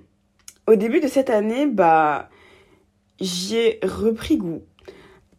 au 0.67 0.75
début 0.75 1.00
de 1.00 1.07
cette 1.07 1.29
année, 1.29 1.67
bah 1.67 2.29
j'y 3.19 3.57
ai 3.57 3.79
repris 3.83 4.38
goût 4.38 4.62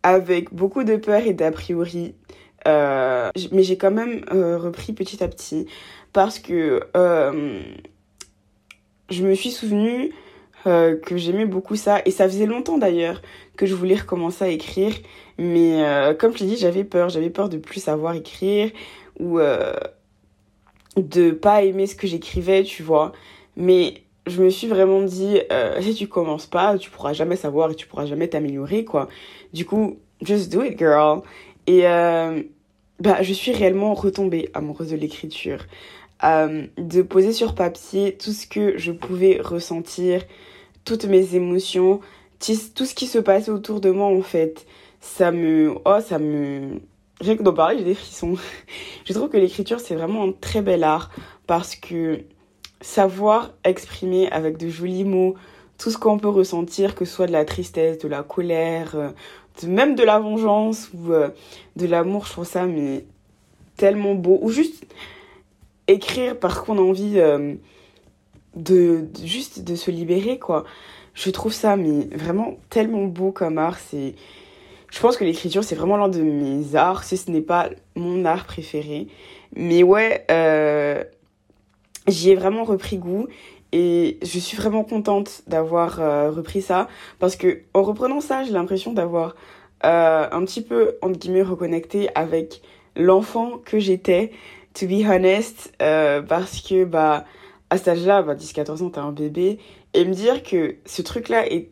avec 0.03 0.53
beaucoup 0.53 0.85
de 0.85 0.97
peur 0.97 1.23
et 1.27 1.33
d'a 1.33 1.51
priori. 1.51 2.15
Euh, 2.67 3.31
mais 3.53 3.63
j'ai 3.63 3.77
quand 3.77 3.91
même 3.91 4.25
euh, 4.33 4.57
repris 4.57 4.93
petit 4.93 5.23
à 5.23 5.29
petit 5.29 5.67
parce 6.13 6.39
que 6.39 6.81
euh, 6.97 7.61
je 9.11 9.23
me 9.23 9.35
suis 9.35 9.51
souvenu 9.51 10.13
euh, 10.67 10.97
que 10.97 11.19
j'aimais 11.19 11.45
beaucoup 11.45 11.77
ça 11.77 12.01
et 12.07 12.11
ça 12.11 12.25
faisait 12.27 12.47
longtemps 12.47 12.79
d'ailleurs 12.79 13.21
que 13.57 13.67
je 13.67 13.75
voulais 13.75 13.97
recommencer 13.97 14.45
à 14.45 14.49
écrire 14.49 14.95
mais 15.37 15.85
euh, 15.85 16.15
comme 16.15 16.33
je 16.33 16.39
t'ai 16.39 16.47
dit 16.47 16.57
j'avais 16.57 16.85
peur 16.85 17.11
j'avais 17.11 17.29
peur 17.29 17.51
de 17.51 17.59
plus 17.59 17.81
savoir 17.81 18.15
écrire 18.15 18.71
ou 19.21 19.39
de 20.97 21.31
pas 21.33 21.63
aimer 21.63 21.87
ce 21.87 21.95
que 21.95 22.07
j'écrivais 22.07 22.63
tu 22.63 22.83
vois 22.83 23.13
mais 23.57 24.03
je 24.27 24.43
me 24.43 24.49
suis 24.49 24.69
vraiment 24.69 25.03
dit, 25.03 25.39
si 25.81 25.95
tu 25.95 26.09
commences 26.09 26.47
pas, 26.47 26.79
tu 26.79 26.89
pourras 26.89 27.13
jamais 27.13 27.37
savoir 27.37 27.71
et 27.71 27.75
tu 27.75 27.87
pourras 27.87 28.07
jamais 28.07 28.27
t'améliorer, 28.27 28.87
quoi. 28.87 29.11
Du 29.53 29.67
coup, 29.67 29.99
just 30.23 30.51
do 30.51 30.63
it, 30.63 30.79
girl. 30.79 31.21
Et 31.67 31.87
euh, 31.87 32.43
bah, 33.05 33.23
je 33.23 33.35
suis 33.35 33.53
réellement 33.53 33.93
retombée 33.93 34.49
amoureuse 34.55 34.91
de 34.91 34.97
l'écriture. 34.97 35.67
Euh, 36.25 36.67
de 36.79 37.03
poser 37.03 37.35
sur 37.35 37.55
papier 37.55 38.17
tout 38.17 38.33
ce 38.33 38.47
que 38.47 38.79
je 38.79 38.93
pouvais 38.93 39.43
ressentir, 39.43 40.23
toutes 40.87 41.05
mes 41.05 41.35
émotions, 41.35 42.01
tout 42.41 42.87
ce 42.87 42.95
qui 42.95 43.07
se 43.07 43.19
passait 43.19 43.51
autour 43.51 43.83
de 43.83 43.91
moi, 43.91 44.07
en 44.07 44.23
fait. 44.23 44.67
Ça 45.01 45.33
me... 45.33 45.75
Oh, 45.85 45.99
ça 46.01 46.19
me... 46.19 46.81
Rien 47.21 47.37
que 47.37 47.43
d'en 47.43 47.53
parler, 47.53 47.79
j'ai 47.79 47.85
des 47.85 47.95
frissons. 47.95 48.37
je 49.05 49.13
trouve 49.13 49.29
que 49.29 49.37
l'écriture, 49.37 49.81
c'est 49.81 49.95
vraiment 49.95 50.25
un 50.25 50.33
très 50.33 50.63
bel 50.63 50.83
art 50.83 51.11
parce 51.47 51.77
que 51.77 52.23
savoir 52.81 53.53
exprimer 53.65 54.31
avec 54.31 54.57
de 54.57 54.69
jolis 54.71 55.05
mots 55.05 55.35
tout 55.77 55.91
ce 55.91 55.99
qu'on 55.99 56.19
peut 56.19 56.29
ressentir, 56.29 56.95
que 56.95 57.05
ce 57.05 57.15
soit 57.15 57.27
de 57.27 57.33
la 57.33 57.45
tristesse, 57.45 57.99
de 57.99 58.09
la 58.09 58.23
colère, 58.23 58.95
euh, 58.95 59.11
même 59.63 59.95
de 59.95 60.03
la 60.03 60.19
vengeance 60.19 60.91
ou 60.95 61.13
euh, 61.13 61.31
de 61.77 61.87
l'amour, 61.87 62.27
je 62.27 62.33
trouve 62.33 62.47
ça 62.47 62.67
mais 62.67 63.05
tellement 63.77 64.15
beau. 64.15 64.39
Ou 64.43 64.51
juste 64.51 64.85
écrire 65.87 66.39
parce 66.39 66.59
qu'on 66.61 66.79
a 66.79 66.81
envie 66.81 67.19
euh, 67.19 67.55
de, 68.57 69.07
juste 69.23 69.65
de 69.65 69.75
se 69.75 69.91
libérer, 69.91 70.39
quoi. 70.39 70.65
Je 71.15 71.31
trouve 71.31 71.53
ça 71.53 71.77
mais 71.77 72.09
vraiment 72.17 72.57
tellement 72.71 73.05
beau 73.05 73.31
comme 73.31 73.59
art. 73.59 73.79
C'est, 73.79 74.15
je 74.91 75.01
pense 75.01 75.17
que 75.17 75.25
l'écriture 75.25 75.63
c'est 75.63 75.77
vraiment 75.77 75.97
l'un 75.97 76.09
de 76.09 76.23
mes 76.23 76.75
arts, 76.75 77.05
si 77.05 77.17
ce 77.17 77.31
n'est 77.31 77.41
pas 77.41 77.71
mon 77.95 78.25
art 78.25 78.47
préféré. 78.47 79.07
Mais 79.55 79.85
ouais, 79.85 80.27
j'y 82.09 82.31
ai 82.31 82.35
vraiment 82.35 82.65
repris 82.65 82.99
goût 82.99 83.29
et 83.75 84.19
je 84.23 84.39
suis 84.39 84.57
vraiment 84.57 84.85
contente 84.85 85.43
d'avoir 85.49 86.01
euh, 86.01 86.31
repris 86.31 86.63
ça 86.63 86.87
parce 87.19 87.35
que 87.35 87.63
en 87.75 87.83
reprenant 87.83 88.21
ça, 88.21 88.45
j'ai 88.45 88.53
l'impression 88.53 88.93
d'avoir 88.93 89.35
euh, 89.85 90.29
un 90.31 90.45
petit 90.45 90.63
peu 90.63 90.97
entre 91.03 91.19
guillemets 91.19 91.43
reconnecté 91.43 92.09
avec 92.15 92.63
l'enfant 92.95 93.59
que 93.65 93.81
j'étais, 93.81 94.31
to 94.75 94.87
be 94.87 95.05
honest, 95.05 95.73
euh, 95.83 96.23
parce 96.23 96.61
que 96.61 96.85
bah 96.85 97.25
à 97.69 97.77
cet 97.77 97.89
âge-là, 97.89 98.23
bah, 98.23 98.37
10-14 98.37 98.85
ans, 98.85 98.91
t'as 98.91 99.03
un 99.03 99.11
bébé 99.11 99.59
et 99.93 100.05
me 100.05 100.15
dire 100.15 100.45
que 100.45 100.77
ce 100.87 101.03
truc-là 101.03 101.45
est, 101.53 101.71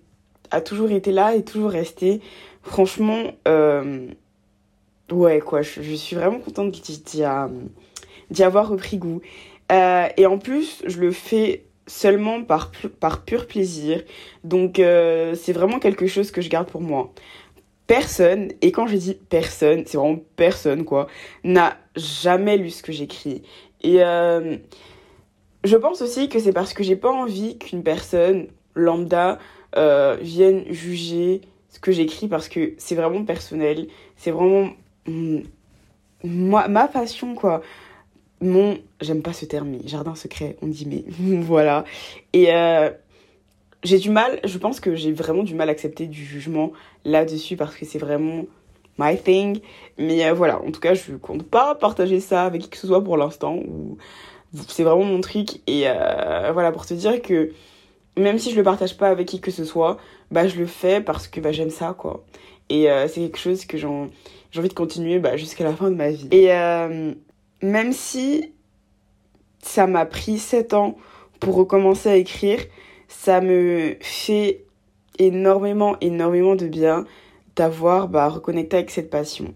a 0.51 0.61
toujours 0.61 0.91
été 0.91 1.13
là 1.13 1.37
et 1.37 1.45
toujours 1.45 1.71
resté, 1.71 2.21
franchement, 2.63 3.31
ouais 5.13 5.39
quoi, 5.39 5.63
je, 5.63 5.95
suis 5.95 6.17
vraiment 6.17 6.41
contente 6.41 6.73
d'y 6.73 8.43
avoir 8.43 8.69
repris 8.69 8.99
goût. 8.99 9.21
Et 9.71 10.27
en 10.27 10.39
plus, 10.39 10.83
je 10.87 10.99
le 10.99 11.13
fais 11.13 11.65
seulement 11.87 12.43
par, 12.43 12.71
par 13.01 13.25
pur 13.25 13.47
plaisir. 13.47 14.03
Donc, 14.45 14.79
euh, 14.79 15.35
c'est 15.35 15.53
vraiment 15.53 15.79
quelque 15.79 16.07
chose 16.07 16.31
que 16.31 16.41
je 16.41 16.49
garde 16.49 16.69
pour 16.69 16.81
moi. 16.81 17.13
Personne, 17.87 18.53
et 18.61 18.73
quand 18.73 18.87
je 18.87 18.97
dis 18.97 19.15
personne, 19.15 19.85
c'est 19.87 19.99
vraiment 19.99 20.21
personne, 20.37 20.85
quoi, 20.85 21.09
n'a 21.45 21.77
jamais 21.97 22.57
lu 22.57 22.71
ce 22.71 22.83
que 22.83 22.93
j'écris. 22.93 23.43
Et 23.83 24.03
euh, 24.03 24.57
je 25.65 25.77
pense 25.77 26.01
aussi 26.01 26.29
que 26.29 26.39
c'est 26.39 26.53
parce 26.53 26.73
que 26.73 26.85
j'ai 26.85 26.97
pas 26.97 27.11
envie 27.11 27.59
qu'une 27.59 27.83
personne 27.83 28.47
lambda 28.75 29.39
vienne 30.21 30.65
juger 30.71 31.41
ce 31.69 31.81
que 31.81 31.93
j'écris 31.93 32.29
parce 32.29 32.49
que 32.49 32.75
c'est 32.79 32.95
vraiment 32.95 33.25
personnel. 33.25 33.89
C'est 34.17 34.31
vraiment 34.31 34.71
mm, 35.07 35.41
moi, 36.25 36.69
ma 36.69 36.89
passion, 36.89 37.35
quoi 37.35 37.63
mon, 38.43 38.79
j'aime 39.01 39.23
pas 39.23 39.33
ce 39.33 39.45
terme, 39.45 39.69
mais 39.69 39.79
jardin 39.87 40.15
secret, 40.15 40.57
on 40.63 40.67
dit 40.67 40.87
mais 40.87 41.05
voilà. 41.41 41.85
Et 42.33 42.53
euh, 42.53 42.91
j'ai 43.85 43.99
du 43.99 44.11
mal, 44.11 44.41
je 44.45 44.59
pense 44.59 44.81
que 44.81 44.95
j'ai 44.95 45.13
vraiment 45.13 45.45
du 45.45 45.55
mal 45.55 45.69
à 45.69 45.73
accepter 45.73 46.07
du 46.07 46.25
jugement 46.25 46.73
là-dessus 47.05 47.57
parce 47.57 47.75
que 47.75 47.85
c'est 47.87 47.99
vraiment 47.99 48.45
my 48.99 49.17
thing. 49.17 49.61
Mais 49.97 50.27
euh, 50.27 50.35
voilà, 50.35 50.61
en 50.61 50.71
tout 50.73 50.81
cas, 50.81 50.95
je 50.95 51.13
compte 51.13 51.45
pas 51.45 51.75
partager 51.75 52.21
ça 52.21 52.45
avec 52.45 52.63
qui 52.63 52.69
que 52.69 52.77
ce 52.77 52.89
soit 52.89 53.03
pour 53.03 53.17
l'instant. 53.17 53.57
Ou 53.57 53.97
c'est 54.69 54.83
vraiment 54.83 55.05
mon 55.05 55.21
truc. 55.21 55.61
Et 55.67 55.85
euh, 55.87 56.51
voilà, 56.53 56.73
pour 56.73 56.85
te 56.85 56.95
dire 56.95 57.23
que 57.23 57.53
même 58.17 58.39
si 58.39 58.51
je 58.51 58.57
le 58.57 58.63
partage 58.65 58.97
pas 58.97 59.09
avec 59.09 59.29
qui 59.29 59.41
que 59.41 59.51
ce 59.51 59.65
soit, 59.65 59.99
bah 60.31 60.49
je 60.49 60.59
le 60.59 60.67
fais 60.67 61.01
parce 61.01 61.29
que 61.29 61.41
bah, 61.41 61.53
j'aime 61.53 61.71
ça, 61.71 61.95
quoi. 61.97 62.25
Et 62.69 62.87
c'est 63.07 63.21
quelque 63.21 63.39
chose 63.39 63.67
que 63.67 63.77
j'ai 63.77 63.87
envie 63.87 64.69
de 64.69 64.73
continuer 64.73 65.19
bah, 65.19 65.37
jusqu'à 65.37 65.63
la 65.63 65.75
fin 65.75 65.91
de 65.91 65.95
ma 65.95 66.11
vie. 66.11 66.27
Et 66.31 66.51
même 67.63 67.93
si 67.93 68.53
ça 69.63 69.87
m'a 69.87 70.05
pris 70.05 70.39
7 70.39 70.75
ans 70.75 70.97
pour 71.41 71.55
recommencer 71.55 72.09
à 72.09 72.17
écrire, 72.17 72.61
ça 73.09 73.41
me 73.41 73.97
fait 74.01 74.65
énormément, 75.19 75.97
énormément 76.01 76.57
de 76.57 76.67
bien 76.67 77.05
d'avoir 77.57 78.09
bah, 78.09 78.29
reconnecté 78.29 78.79
avec 78.79 78.91
cette 78.91 79.11
passion. 79.11 79.53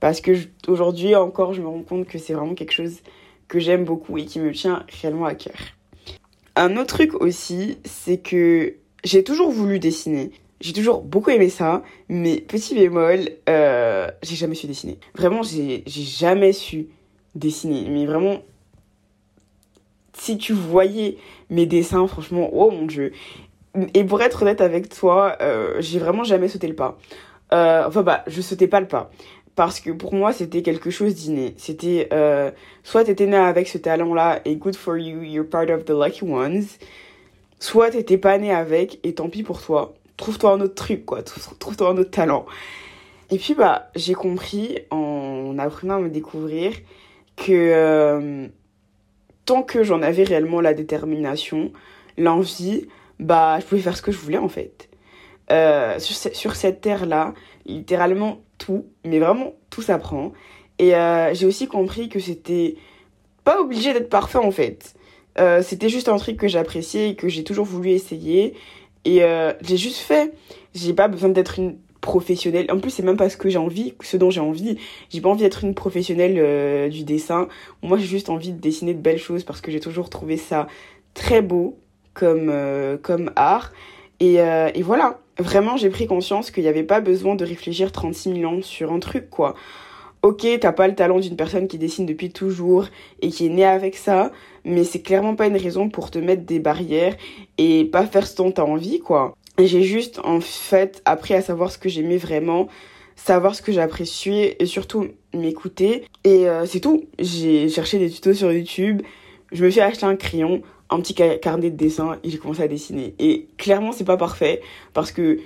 Parce 0.00 0.20
que 0.20 0.32
aujourd'hui 0.66 1.14
encore, 1.14 1.54
je 1.54 1.62
me 1.62 1.68
rends 1.68 1.82
compte 1.82 2.06
que 2.06 2.18
c'est 2.18 2.34
vraiment 2.34 2.54
quelque 2.54 2.72
chose 2.72 3.00
que 3.48 3.58
j'aime 3.58 3.84
beaucoup 3.84 4.18
et 4.18 4.24
qui 4.24 4.38
me 4.38 4.52
tient 4.52 4.84
réellement 5.00 5.26
à 5.26 5.34
cœur. 5.34 5.56
Un 6.56 6.76
autre 6.76 6.96
truc 6.96 7.14
aussi, 7.14 7.78
c'est 7.84 8.18
que 8.18 8.74
j'ai 9.04 9.24
toujours 9.24 9.50
voulu 9.50 9.78
dessiner. 9.78 10.32
J'ai 10.60 10.72
toujours 10.72 11.02
beaucoup 11.02 11.30
aimé 11.30 11.48
ça, 11.48 11.82
mais 12.08 12.40
petit 12.40 12.74
bémol, 12.74 13.20
euh, 13.48 14.10
j'ai 14.22 14.34
jamais 14.34 14.56
su 14.56 14.66
dessiner. 14.66 14.98
Vraiment, 15.14 15.42
j'ai 15.42 15.84
jamais 15.86 16.52
su 16.52 16.88
dessiner. 17.38 17.88
Mais 17.88 18.06
vraiment, 18.06 18.38
si 20.14 20.38
tu 20.38 20.52
voyais 20.52 21.16
mes 21.50 21.66
dessins, 21.66 22.06
franchement, 22.06 22.50
oh 22.52 22.70
mon 22.70 22.86
dieu. 22.86 23.12
Et 23.94 24.04
pour 24.04 24.20
être 24.22 24.42
honnête 24.42 24.60
avec 24.60 24.88
toi, 24.88 25.36
euh, 25.40 25.76
j'ai 25.80 25.98
vraiment 25.98 26.24
jamais 26.24 26.48
sauté 26.48 26.66
le 26.66 26.74
pas. 26.74 26.98
Euh, 27.52 27.84
enfin 27.86 28.02
bah, 28.02 28.24
je 28.26 28.40
sautais 28.42 28.66
pas 28.66 28.80
le 28.80 28.88
pas. 28.88 29.10
Parce 29.54 29.80
que 29.80 29.90
pour 29.90 30.14
moi, 30.14 30.32
c'était 30.32 30.62
quelque 30.62 30.90
chose 30.90 31.14
d'inné. 31.14 31.54
C'était 31.56 32.08
euh, 32.12 32.50
soit 32.84 33.04
t'étais 33.04 33.26
né 33.26 33.36
avec 33.36 33.68
ce 33.68 33.78
talent-là 33.78 34.40
et 34.44 34.56
good 34.56 34.76
for 34.76 34.96
you, 34.96 35.22
you're 35.22 35.48
part 35.48 35.68
of 35.70 35.84
the 35.84 35.90
lucky 35.90 36.24
ones. 36.24 36.64
Soit 37.58 37.90
t'étais 37.90 38.18
pas 38.18 38.38
né 38.38 38.52
avec 38.52 39.00
et 39.02 39.14
tant 39.14 39.28
pis 39.28 39.42
pour 39.42 39.60
toi. 39.60 39.94
Trouve-toi 40.16 40.52
un 40.52 40.60
autre 40.60 40.74
truc, 40.74 41.04
quoi. 41.04 41.22
Trouve-toi 41.58 41.88
un 41.90 41.96
autre 41.96 42.10
talent. 42.10 42.46
Et 43.30 43.38
puis 43.38 43.54
bah, 43.54 43.90
j'ai 43.94 44.14
compris 44.14 44.78
en 44.90 45.56
apprenant 45.58 45.96
à 45.96 46.00
me 46.00 46.08
découvrir 46.08 46.72
que 47.38 47.52
euh, 47.52 48.48
tant 49.46 49.62
que 49.62 49.82
j'en 49.82 50.02
avais 50.02 50.24
réellement 50.24 50.60
la 50.60 50.74
détermination, 50.74 51.72
l'envie, 52.18 52.86
bah, 53.20 53.58
je 53.60 53.64
pouvais 53.64 53.80
faire 53.80 53.96
ce 53.96 54.02
que 54.02 54.12
je 54.12 54.18
voulais 54.18 54.38
en 54.38 54.48
fait. 54.48 54.88
Euh, 55.50 55.98
sur, 55.98 56.56
cette 56.56 56.82
terre-là, 56.82 57.32
littéralement 57.64 58.40
tout, 58.58 58.86
mais 59.04 59.18
vraiment 59.18 59.54
tout 59.70 59.80
s'apprend. 59.80 60.32
Et 60.78 60.94
euh, 60.94 61.32
j'ai 61.32 61.46
aussi 61.46 61.68
compris 61.68 62.08
que 62.08 62.20
c'était 62.20 62.76
pas 63.44 63.60
obligé 63.60 63.94
d'être 63.94 64.10
parfait 64.10 64.38
en 64.38 64.50
fait. 64.50 64.94
c'était 65.62 65.88
juste 65.88 66.08
un 66.08 66.18
truc 66.18 66.36
que 66.36 66.48
j'appréciais 66.48 67.10
et 67.10 67.14
que 67.14 67.28
j'ai 67.28 67.44
toujours 67.44 67.64
voulu 67.64 67.90
essayer. 67.90 68.54
Et 69.04 69.22
j'ai 69.62 69.76
juste 69.76 70.00
fait. 70.00 70.34
J'ai 70.74 70.92
pas 70.92 71.08
besoin 71.08 71.30
d'être 71.30 71.58
une 71.58 71.78
professionnelle. 72.08 72.68
En 72.72 72.78
plus, 72.78 72.90
c'est 72.90 73.02
même 73.02 73.18
pas 73.18 73.28
ce 73.28 73.36
que 73.36 73.50
j'ai 73.50 73.58
envie, 73.58 73.92
ce 74.00 74.16
dont 74.16 74.30
j'ai 74.30 74.40
envie. 74.40 74.78
J'ai 75.10 75.20
pas 75.20 75.28
envie 75.28 75.42
d'être 75.42 75.62
une 75.62 75.74
professionnelle 75.74 76.36
euh, 76.38 76.88
du 76.88 77.04
dessin. 77.04 77.48
Moi, 77.82 77.98
j'ai 77.98 78.06
juste 78.06 78.30
envie 78.30 78.52
de 78.52 78.58
dessiner 78.58 78.94
de 78.94 78.98
belles 78.98 79.18
choses 79.18 79.44
parce 79.44 79.60
que 79.60 79.70
j'ai 79.70 79.78
toujours 79.78 80.08
trouvé 80.08 80.38
ça 80.38 80.68
très 81.12 81.42
beau 81.42 81.76
comme, 82.14 82.48
euh, 82.48 82.96
comme 82.96 83.30
art. 83.36 83.72
Et, 84.20 84.40
euh, 84.40 84.70
et 84.74 84.80
voilà, 84.80 85.20
vraiment, 85.38 85.76
j'ai 85.76 85.90
pris 85.90 86.06
conscience 86.06 86.50
qu'il 86.50 86.62
n'y 86.62 86.70
avait 86.70 86.82
pas 86.82 87.02
besoin 87.02 87.34
de 87.34 87.44
réfléchir 87.44 87.92
36 87.92 88.40
000 88.40 88.54
ans 88.54 88.62
sur 88.62 88.90
un 88.90 89.00
truc, 89.00 89.28
quoi. 89.28 89.54
Ok, 90.22 90.46
t'as 90.60 90.72
pas 90.72 90.88
le 90.88 90.94
talent 90.94 91.20
d'une 91.20 91.36
personne 91.36 91.68
qui 91.68 91.76
dessine 91.76 92.06
depuis 92.06 92.30
toujours 92.32 92.86
et 93.20 93.28
qui 93.28 93.46
est 93.46 93.50
née 93.50 93.66
avec 93.66 93.96
ça, 93.96 94.32
mais 94.64 94.82
c'est 94.82 95.02
clairement 95.02 95.36
pas 95.36 95.46
une 95.46 95.58
raison 95.58 95.90
pour 95.90 96.10
te 96.10 96.18
mettre 96.18 96.44
des 96.44 96.58
barrières 96.58 97.16
et 97.58 97.84
pas 97.84 98.06
faire 98.06 98.26
ce 98.26 98.34
dont 98.36 98.50
t'as 98.50 98.64
envie, 98.64 98.98
quoi. 98.98 99.36
J'ai 99.58 99.82
juste, 99.82 100.20
en 100.24 100.40
fait, 100.40 101.02
appris 101.04 101.34
à 101.34 101.42
savoir 101.42 101.72
ce 101.72 101.78
que 101.78 101.88
j'aimais 101.88 102.16
vraiment, 102.16 102.68
savoir 103.16 103.54
ce 103.54 103.62
que 103.62 103.72
j'appréciais 103.72 104.56
et 104.60 104.66
surtout 104.66 105.08
m'écouter. 105.34 106.04
Et 106.24 106.48
euh, 106.48 106.64
c'est 106.64 106.80
tout. 106.80 107.04
J'ai 107.18 107.68
cherché 107.68 107.98
des 107.98 108.08
tutos 108.08 108.34
sur 108.34 108.52
YouTube, 108.52 109.02
je 109.50 109.64
me 109.64 109.70
suis 109.70 109.80
acheté 109.80 110.06
un 110.06 110.16
crayon, 110.16 110.62
un 110.90 111.00
petit 111.00 111.14
carnet 111.14 111.70
de 111.70 111.76
dessin 111.76 112.18
et 112.22 112.30
j'ai 112.30 112.38
commencé 112.38 112.62
à 112.62 112.68
dessiner. 112.68 113.14
Et 113.18 113.48
clairement, 113.56 113.92
c'est 113.92 114.04
pas 114.04 114.16
parfait 114.16 114.62
parce 114.94 115.12
que 115.12 115.40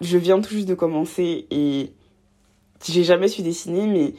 je 0.00 0.18
viens 0.18 0.40
tout 0.40 0.50
juste 0.50 0.68
de 0.68 0.74
commencer 0.74 1.46
et 1.50 1.90
j'ai 2.86 3.04
jamais 3.04 3.28
su 3.28 3.42
dessiner, 3.42 3.86
mais 3.86 4.12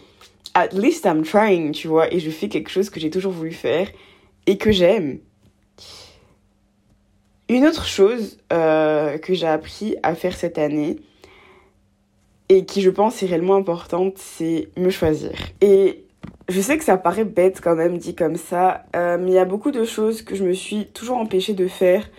at 0.53 0.69
least 0.73 1.05
I'm 1.05 1.23
trying, 1.23 1.71
tu 1.71 1.87
vois, 1.87 2.11
et 2.13 2.19
je 2.19 2.29
fais 2.29 2.49
quelque 2.49 2.69
chose 2.69 2.89
que 2.89 2.99
j'ai 2.99 3.09
toujours 3.09 3.31
voulu 3.31 3.51
faire 3.51 3.89
et 4.45 4.57
que 4.57 4.71
j'aime. 4.71 5.19
Une 7.49 7.65
autre 7.65 7.85
chose 7.85 8.37
euh, 8.51 9.17
que 9.17 9.33
j'ai 9.33 9.47
appris 9.47 9.95
à 10.03 10.15
faire 10.15 10.35
cette 10.35 10.57
année 10.57 10.97
et 12.49 12.65
qui 12.65 12.81
je 12.81 12.89
pense 12.89 13.23
est 13.23 13.25
réellement 13.25 13.55
importante, 13.55 14.17
c'est 14.17 14.69
me 14.75 14.89
choisir. 14.89 15.31
Et 15.61 16.03
je 16.49 16.59
sais 16.59 16.77
que 16.77 16.83
ça 16.83 16.97
paraît 16.97 17.23
bête 17.23 17.61
quand 17.61 17.75
même 17.75 17.97
dit 17.97 18.15
comme 18.15 18.35
ça, 18.35 18.83
euh, 18.95 19.17
mais 19.19 19.31
il 19.31 19.33
y 19.33 19.39
a 19.39 19.45
beaucoup 19.45 19.71
de 19.71 19.85
choses 19.85 20.21
que 20.21 20.35
je 20.35 20.43
me 20.43 20.53
suis 20.53 20.87
toujours 20.87 21.17
empêchée 21.17 21.53
de 21.53 21.67
faire 21.67 22.09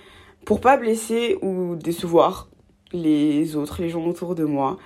pour 0.46 0.60
pas 0.60 0.78
blesser 0.78 1.36
ou 1.42 1.76
décevoir 1.76 2.48
les 2.92 3.54
autres, 3.54 3.82
les 3.82 3.90
gens 3.90 4.04
autour 4.06 4.34
de 4.34 4.44
moi. 4.44 4.78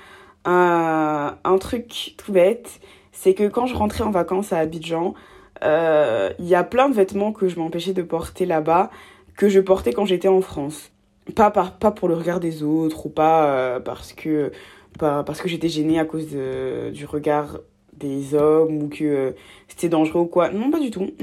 Un, 0.44 1.36
un 1.44 1.58
truc 1.58 2.14
tout 2.16 2.32
bête, 2.32 2.80
c'est 3.12 3.34
que 3.34 3.46
quand 3.46 3.66
je 3.66 3.74
rentrais 3.76 4.02
en 4.02 4.10
vacances 4.10 4.52
à 4.52 4.58
Abidjan, 4.58 5.14
euh, 5.62 6.30
il 6.40 6.46
y 6.46 6.56
a 6.56 6.64
plein 6.64 6.88
de 6.88 6.94
vêtements 6.94 7.32
que 7.32 7.48
je 7.48 7.58
m'empêchais 7.58 7.92
de 7.92 8.02
porter 8.02 8.46
là-bas 8.46 8.90
que 9.36 9.48
je 9.48 9.60
portais 9.60 9.92
quand 9.92 10.04
j'étais 10.04 10.28
en 10.28 10.40
France. 10.40 10.90
Pas, 11.36 11.50
par, 11.50 11.78
pas 11.78 11.92
pour 11.92 12.08
le 12.08 12.14
regard 12.14 12.40
des 12.40 12.62
autres 12.62 13.06
ou 13.06 13.08
pas 13.08 13.46
euh, 13.46 13.80
parce 13.80 14.12
que, 14.12 14.50
pas, 14.98 15.22
parce 15.22 15.40
que 15.40 15.48
j'étais 15.48 15.68
gênée 15.68 15.98
à 15.98 16.04
cause 16.04 16.28
de, 16.28 16.90
du 16.90 17.06
regard 17.06 17.58
des 17.92 18.34
hommes 18.34 18.82
ou 18.82 18.88
que 18.88 19.04
euh, 19.04 19.30
c'était 19.68 19.88
dangereux 19.88 20.22
ou 20.22 20.26
quoi. 20.26 20.50
Non, 20.50 20.70
pas 20.70 20.80
du 20.80 20.90
tout. 20.90 21.10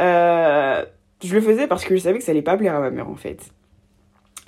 euh, 0.00 0.84
je 1.24 1.34
le 1.34 1.40
faisais 1.40 1.66
parce 1.66 1.84
que 1.84 1.96
je 1.96 2.00
savais 2.02 2.18
que 2.18 2.24
ça 2.24 2.32
allait 2.32 2.42
pas 2.42 2.56
plaire 2.56 2.76
à 2.76 2.80
ma 2.80 2.90
mère 2.90 3.08
en 3.08 3.16
fait. 3.16 3.52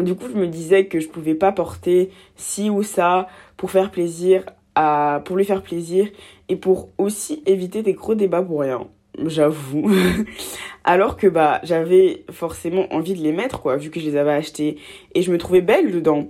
Du 0.03 0.15
coup, 0.15 0.27
je 0.29 0.37
me 0.37 0.49
disais 0.49 0.87
que 0.87 0.99
je 0.99 1.09
pouvais 1.09 1.35
pas 1.37 1.53
porter 1.53 2.11
ci 2.37 2.69
ou 2.69 2.83
ça 2.83 3.29
pour 3.57 3.71
faire 3.71 3.91
plaisir 3.91 4.45
à, 4.75 5.23
pour 5.25 5.37
lui 5.37 5.45
faire 5.45 5.63
plaisir 5.63 6.09
et 6.49 6.57
pour 6.57 6.91
aussi 6.99 7.43
éviter 7.47 7.83
des 7.83 7.95
gros 7.95 8.15
débats 8.15 8.43
pour 8.43 8.61
rien. 8.61 8.89
J'avoue. 9.27 9.91
Alors 10.85 11.17
que 11.17 11.27
bah 11.27 11.61
j'avais 11.63 12.25
forcément 12.31 12.93
envie 12.93 13.15
de 13.15 13.23
les 13.23 13.33
mettre 13.33 13.61
quoi, 13.61 13.77
vu 13.77 13.91
que 13.91 14.01
je 14.01 14.07
les 14.07 14.17
avais 14.17 14.33
achetés 14.33 14.77
et 15.15 15.23
je 15.23 15.31
me 15.31 15.39
trouvais 15.39 15.61
belle 15.61 15.93
dedans. 15.93 16.29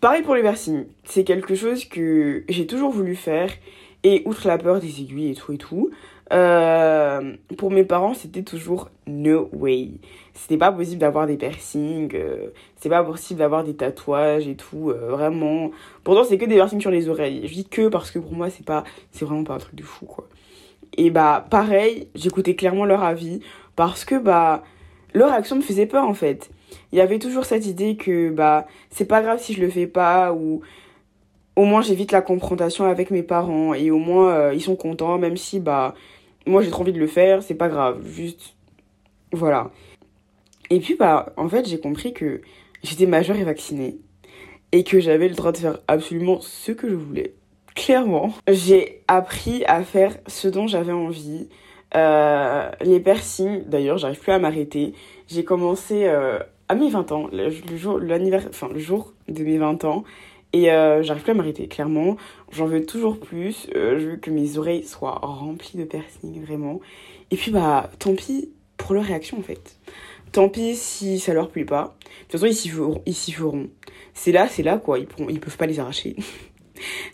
Pareil 0.00 0.22
pour 0.22 0.34
les 0.34 0.42
piercings, 0.42 0.86
c'est 1.04 1.24
quelque 1.24 1.54
chose 1.54 1.84
que 1.84 2.44
j'ai 2.48 2.66
toujours 2.66 2.90
voulu 2.90 3.14
faire 3.16 3.50
et 4.02 4.22
outre 4.24 4.46
la 4.46 4.58
peur 4.58 4.80
des 4.80 5.00
aiguilles 5.00 5.32
et 5.32 5.34
tout 5.34 5.52
et 5.52 5.58
tout, 5.58 5.90
euh, 6.32 7.34
pour 7.56 7.70
mes 7.70 7.84
parents, 7.84 8.14
c'était 8.14 8.42
toujours 8.42 8.90
no 9.06 9.48
way. 9.52 9.90
C'était 10.34 10.56
pas 10.56 10.72
possible 10.72 10.98
d'avoir 11.00 11.26
des 11.26 11.36
piercings, 11.36 12.14
euh, 12.14 12.50
c'était 12.76 12.88
pas 12.88 13.04
possible 13.04 13.38
d'avoir 13.38 13.64
des 13.64 13.74
tatouages 13.74 14.48
et 14.48 14.56
tout, 14.56 14.90
euh, 14.90 15.10
vraiment. 15.10 15.70
Pourtant, 16.04 16.24
c'est 16.24 16.38
que 16.38 16.44
des 16.44 16.56
piercings 16.56 16.80
sur 16.80 16.90
les 16.90 17.08
oreilles. 17.08 17.46
Je 17.46 17.54
dis 17.54 17.64
que 17.64 17.88
parce 17.88 18.10
que 18.10 18.18
pour 18.18 18.32
moi, 18.32 18.50
c'est 18.50 18.64
pas, 18.64 18.84
c'est 19.12 19.24
vraiment 19.24 19.44
pas 19.44 19.54
un 19.54 19.58
truc 19.58 19.76
de 19.76 19.82
fou, 19.82 20.06
quoi. 20.06 20.28
Et 20.96 21.10
bah, 21.10 21.46
pareil, 21.50 22.08
j'écoutais 22.14 22.54
clairement 22.54 22.84
leur 22.84 23.02
avis 23.02 23.40
parce 23.74 24.04
que 24.04 24.14
bah, 24.18 24.64
leur 25.14 25.32
action 25.32 25.56
me 25.56 25.62
faisait 25.62 25.86
peur 25.86 26.08
en 26.08 26.14
fait. 26.14 26.50
Il 26.92 26.98
y 26.98 27.00
avait 27.00 27.18
toujours 27.18 27.44
cette 27.44 27.66
idée 27.66 27.96
que 27.96 28.30
bah, 28.30 28.66
c'est 28.90 29.04
pas 29.04 29.22
grave 29.22 29.40
si 29.40 29.52
je 29.52 29.60
le 29.60 29.70
fais 29.70 29.86
pas 29.86 30.32
ou 30.32 30.62
au 31.56 31.64
moins 31.64 31.80
j'évite 31.80 32.12
la 32.12 32.20
confrontation 32.20 32.84
avec 32.84 33.10
mes 33.10 33.22
parents 33.22 33.74
et 33.74 33.90
au 33.90 33.98
moins 33.98 34.30
euh, 34.30 34.54
ils 34.54 34.60
sont 34.60 34.76
contents 34.76 35.16
même 35.18 35.38
si 35.38 35.58
bah 35.58 35.94
moi 36.46 36.62
j'ai 36.62 36.70
trop 36.70 36.82
envie 36.82 36.92
de 36.92 36.98
le 36.98 37.06
faire 37.06 37.42
c'est 37.42 37.54
pas 37.54 37.68
grave 37.68 38.06
juste 38.06 38.54
voilà 39.32 39.70
et 40.68 40.78
puis 40.80 40.96
bah 40.96 41.32
en 41.38 41.48
fait 41.48 41.66
j'ai 41.66 41.80
compris 41.80 42.12
que 42.12 42.42
j'étais 42.82 43.06
majeure 43.06 43.36
et 43.36 43.44
vaccinée 43.44 43.98
et 44.72 44.84
que 44.84 45.00
j'avais 45.00 45.28
le 45.28 45.34
droit 45.34 45.52
de 45.52 45.56
faire 45.56 45.78
absolument 45.88 46.40
ce 46.42 46.72
que 46.72 46.90
je 46.90 46.94
voulais 46.94 47.34
clairement 47.76 48.32
j'ai 48.48 49.02
appris 49.06 49.64
à 49.66 49.84
faire 49.84 50.16
ce 50.26 50.48
dont 50.48 50.66
j'avais 50.66 50.92
envie 50.92 51.48
euh, 51.94 52.68
les 52.80 52.98
piercings 52.98 53.62
d'ailleurs 53.66 53.98
j'arrive 53.98 54.18
plus 54.18 54.32
à 54.32 54.40
m'arrêter 54.40 54.94
j'ai 55.28 55.44
commencé 55.44 56.06
euh, 56.06 56.40
à 56.68 56.74
mes 56.74 56.90
20 56.90 57.12
ans 57.12 57.28
le, 57.32 57.50
jour 57.76 58.00
l'anniversaire 58.00 58.50
enfin 58.50 58.68
le 58.72 58.80
jour 58.80 59.12
de 59.28 59.44
mes 59.44 59.58
20 59.58 59.84
ans 59.84 60.02
et 60.52 60.72
euh, 60.72 61.02
j'arrive 61.02 61.22
plus 61.22 61.32
à 61.32 61.34
m'arrêter, 61.34 61.68
clairement. 61.68 62.16
J'en 62.50 62.64
veux 62.64 62.86
toujours 62.86 63.18
plus. 63.18 63.66
Je 63.74 64.10
veux 64.10 64.16
que 64.16 64.30
mes 64.30 64.56
oreilles 64.56 64.84
soient 64.84 65.18
remplies 65.22 65.76
de 65.76 65.84
piercings, 65.84 66.42
vraiment. 66.42 66.80
Et 67.30 67.36
puis, 67.36 67.50
bah, 67.50 67.90
tant 67.98 68.14
pis 68.14 68.48
pour 68.78 68.94
leur 68.94 69.04
réaction, 69.04 69.38
en 69.38 69.42
fait. 69.42 69.76
Tant 70.32 70.48
pis 70.48 70.74
si 70.74 71.18
ça 71.18 71.34
leur 71.34 71.50
plaît 71.50 71.66
pas. 71.66 71.96
De 72.00 72.22
toute 72.22 72.32
façon, 72.40 72.46
ils 73.04 73.14
s'y 73.14 73.32
feront. 73.32 73.68
C'est 74.14 74.32
là, 74.32 74.48
c'est 74.48 74.62
là, 74.62 74.78
quoi. 74.78 74.98
Ils, 74.98 75.06
pourront, 75.06 75.28
ils 75.28 75.40
peuvent 75.40 75.58
pas 75.58 75.66
les 75.66 75.78
arracher. 75.78 76.16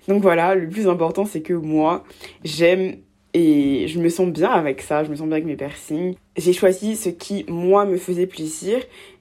Donc 0.09 0.23
voilà, 0.23 0.55
le 0.55 0.69
plus 0.69 0.89
important, 0.89 1.25
c'est 1.25 1.43
que 1.43 1.55
moi, 1.55 2.05
j'aime 2.45 2.97
et 3.35 3.87
je 3.89 3.99
me 3.99 4.09
sens 4.09 4.29
bien 4.29 4.51
avec 4.51 4.83
ça. 4.83 5.05
Je 5.05 5.11
me 5.11 5.17
sens 5.17 5.27
bien 5.27 5.37
avec 5.37 5.47
mes 5.47 5.57
piercings. 5.57 6.15
J'ai 6.37 6.53
choisi 6.53 6.97
ce 6.97 7.09
qui, 7.09 7.45
moi, 7.49 7.85
me 7.85 7.97
faisait 7.97 8.27
plaisir. 8.27 8.79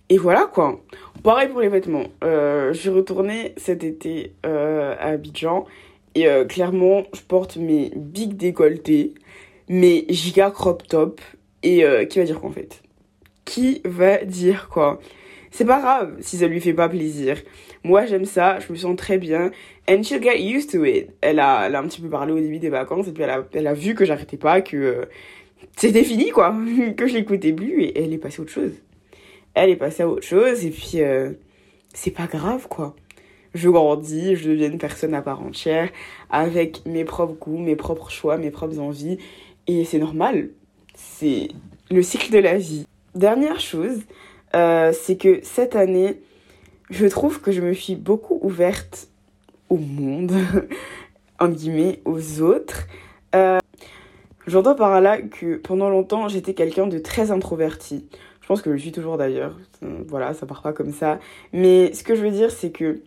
Et 0.09 0.17
voilà, 0.17 0.49
quoi. 0.51 0.81
Pareil 1.23 1.47
pour 1.47 1.61
les 1.61 1.69
vêtements. 1.69 2.07
Euh, 2.23 2.73
je 2.73 2.79
suis 2.79 2.89
retournée 2.89 3.53
cet 3.55 3.83
été 3.83 4.33
euh, 4.45 4.95
à 4.99 5.11
Abidjan 5.11 5.65
et 6.15 6.27
euh, 6.27 6.43
clairement, 6.43 7.03
je 7.13 7.21
porte 7.21 7.55
mes 7.55 7.91
big 7.95 8.35
décolletés, 8.35 9.13
mes 9.69 10.05
giga 10.09 10.51
crop 10.51 10.85
top 10.87 11.21
et 11.63 11.85
qui 12.09 12.19
va 12.19 12.25
dire 12.25 12.41
quoi 12.41 12.49
en 12.49 12.53
fait? 12.53 12.81
Qui 13.45 13.81
va 13.85 14.17
dire 14.25 14.67
quoi? 14.67 14.99
C'est 15.51 15.65
pas 15.65 15.79
grave 15.79 16.15
si 16.21 16.37
ça 16.37 16.47
lui 16.47 16.61
fait 16.61 16.73
pas 16.73 16.89
plaisir. 16.89 17.37
Moi, 17.83 18.05
j'aime 18.05 18.25
ça, 18.25 18.59
je 18.59 18.71
me 18.71 18.77
sens 18.77 18.95
très 18.95 19.17
bien. 19.17 19.51
And 19.89 20.03
she'll 20.03 20.23
get 20.23 20.41
used 20.41 20.71
to 20.71 20.85
it. 20.85 21.09
Elle 21.21 21.39
a, 21.39 21.67
elle 21.67 21.75
a 21.75 21.79
un 21.79 21.87
petit 21.87 22.01
peu 22.01 22.09
parlé 22.09 22.31
au 22.31 22.39
début 22.39 22.59
des 22.59 22.69
vacances 22.69 23.07
et 23.07 23.11
puis 23.11 23.23
elle 23.53 23.67
a, 23.67 23.73
vu 23.73 23.93
que 23.93 24.05
j'arrêtais 24.05 24.37
pas, 24.37 24.61
que 24.61 24.77
euh, 24.77 25.05
c'était 25.75 26.03
fini 26.03 26.29
quoi, 26.29 26.55
que 26.97 27.07
je 27.07 27.13
l'écoutais 27.13 27.53
plus 27.53 27.83
et 27.83 28.03
elle 28.03 28.13
est 28.13 28.17
passée 28.17 28.39
à 28.39 28.43
autre 28.43 28.51
chose 28.51 28.73
elle 29.53 29.69
est 29.69 29.75
passée 29.75 30.03
à 30.03 30.07
autre 30.07 30.25
chose 30.25 30.65
et 30.65 30.69
puis 30.69 31.01
euh, 31.01 31.31
c'est 31.93 32.11
pas 32.11 32.27
grave 32.27 32.67
quoi. 32.67 32.95
Je 33.53 33.69
grandis, 33.69 34.37
je 34.37 34.49
deviens 34.49 34.71
une 34.71 34.77
personne 34.77 35.13
à 35.13 35.21
part 35.21 35.41
entière 35.41 35.89
avec 36.29 36.85
mes 36.85 37.03
propres 37.03 37.33
goûts, 37.33 37.57
mes 37.57 37.75
propres 37.75 38.09
choix, 38.09 38.37
mes 38.37 38.51
propres 38.51 38.79
envies 38.79 39.17
et 39.67 39.83
c'est 39.83 39.99
normal. 39.99 40.49
C'est 40.95 41.49
le 41.89 42.01
cycle 42.01 42.31
de 42.31 42.37
la 42.37 42.57
vie. 42.57 42.85
Dernière 43.13 43.59
chose, 43.59 43.99
euh, 44.55 44.93
c'est 44.93 45.17
que 45.17 45.39
cette 45.43 45.75
année, 45.75 46.21
je 46.89 47.05
trouve 47.07 47.41
que 47.41 47.51
je 47.51 47.61
me 47.61 47.73
suis 47.73 47.95
beaucoup 47.95 48.39
ouverte 48.41 49.07
au 49.69 49.77
monde, 49.77 50.33
en 51.39 51.49
guillemets, 51.49 52.01
aux 52.05 52.41
autres. 52.41 52.87
Euh, 53.35 53.59
J'entends 54.47 54.75
par 54.75 54.99
là 55.01 55.21
que 55.21 55.57
pendant 55.57 55.89
longtemps, 55.89 56.27
j'étais 56.27 56.53
quelqu'un 56.53 56.87
de 56.87 56.97
très 56.97 57.31
introverti. 57.31 58.07
Je 58.41 58.47
pense 58.47 58.61
que 58.61 58.75
je 58.75 58.81
suis 58.81 58.91
toujours 58.91 59.17
d'ailleurs. 59.17 59.57
Voilà, 60.07 60.33
ça 60.33 60.45
part 60.45 60.63
pas 60.63 60.73
comme 60.73 60.91
ça. 60.91 61.19
Mais 61.53 61.93
ce 61.93 62.03
que 62.03 62.15
je 62.15 62.21
veux 62.21 62.31
dire, 62.31 62.49
c'est 62.49 62.71
que 62.71 63.01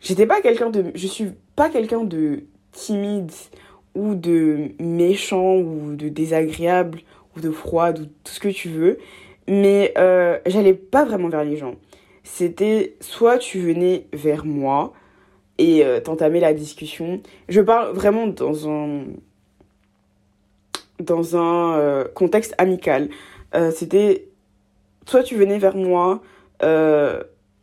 j'étais 0.00 0.26
pas 0.26 0.40
quelqu'un 0.40 0.70
de. 0.70 0.86
Je 0.94 1.06
suis 1.06 1.32
pas 1.56 1.68
quelqu'un 1.68 2.04
de 2.04 2.44
timide 2.72 3.30
ou 3.94 4.14
de 4.14 4.70
méchant 4.80 5.56
ou 5.56 5.94
de 5.94 6.08
désagréable 6.08 7.00
ou 7.36 7.40
de 7.40 7.50
froid 7.50 7.90
ou 7.90 8.06
tout 8.06 8.32
ce 8.32 8.40
que 8.40 8.48
tu 8.48 8.70
veux. 8.70 8.98
Mais 9.48 9.94
euh, 9.96 10.38
j'allais 10.46 10.74
pas 10.74 11.04
vraiment 11.04 11.28
vers 11.28 11.42
les 11.42 11.56
gens. 11.56 11.74
C'était 12.22 12.96
soit 13.00 13.38
tu 13.38 13.58
venais 13.58 14.06
vers 14.12 14.44
moi 14.44 14.92
et 15.56 15.84
euh, 15.84 16.00
t'entamais 16.00 16.40
la 16.40 16.52
discussion. 16.52 17.22
Je 17.48 17.60
parle 17.60 17.94
vraiment 17.94 18.26
dans 18.26 18.68
un 18.70 19.04
dans 21.00 21.36
un 21.36 21.78
euh, 21.78 22.04
contexte 22.14 22.54
amical. 22.58 23.08
Euh, 23.54 23.70
c'était 23.70 24.28
soit 25.06 25.22
tu 25.22 25.36
venais 25.36 25.58
vers 25.58 25.76
moi 25.76 26.20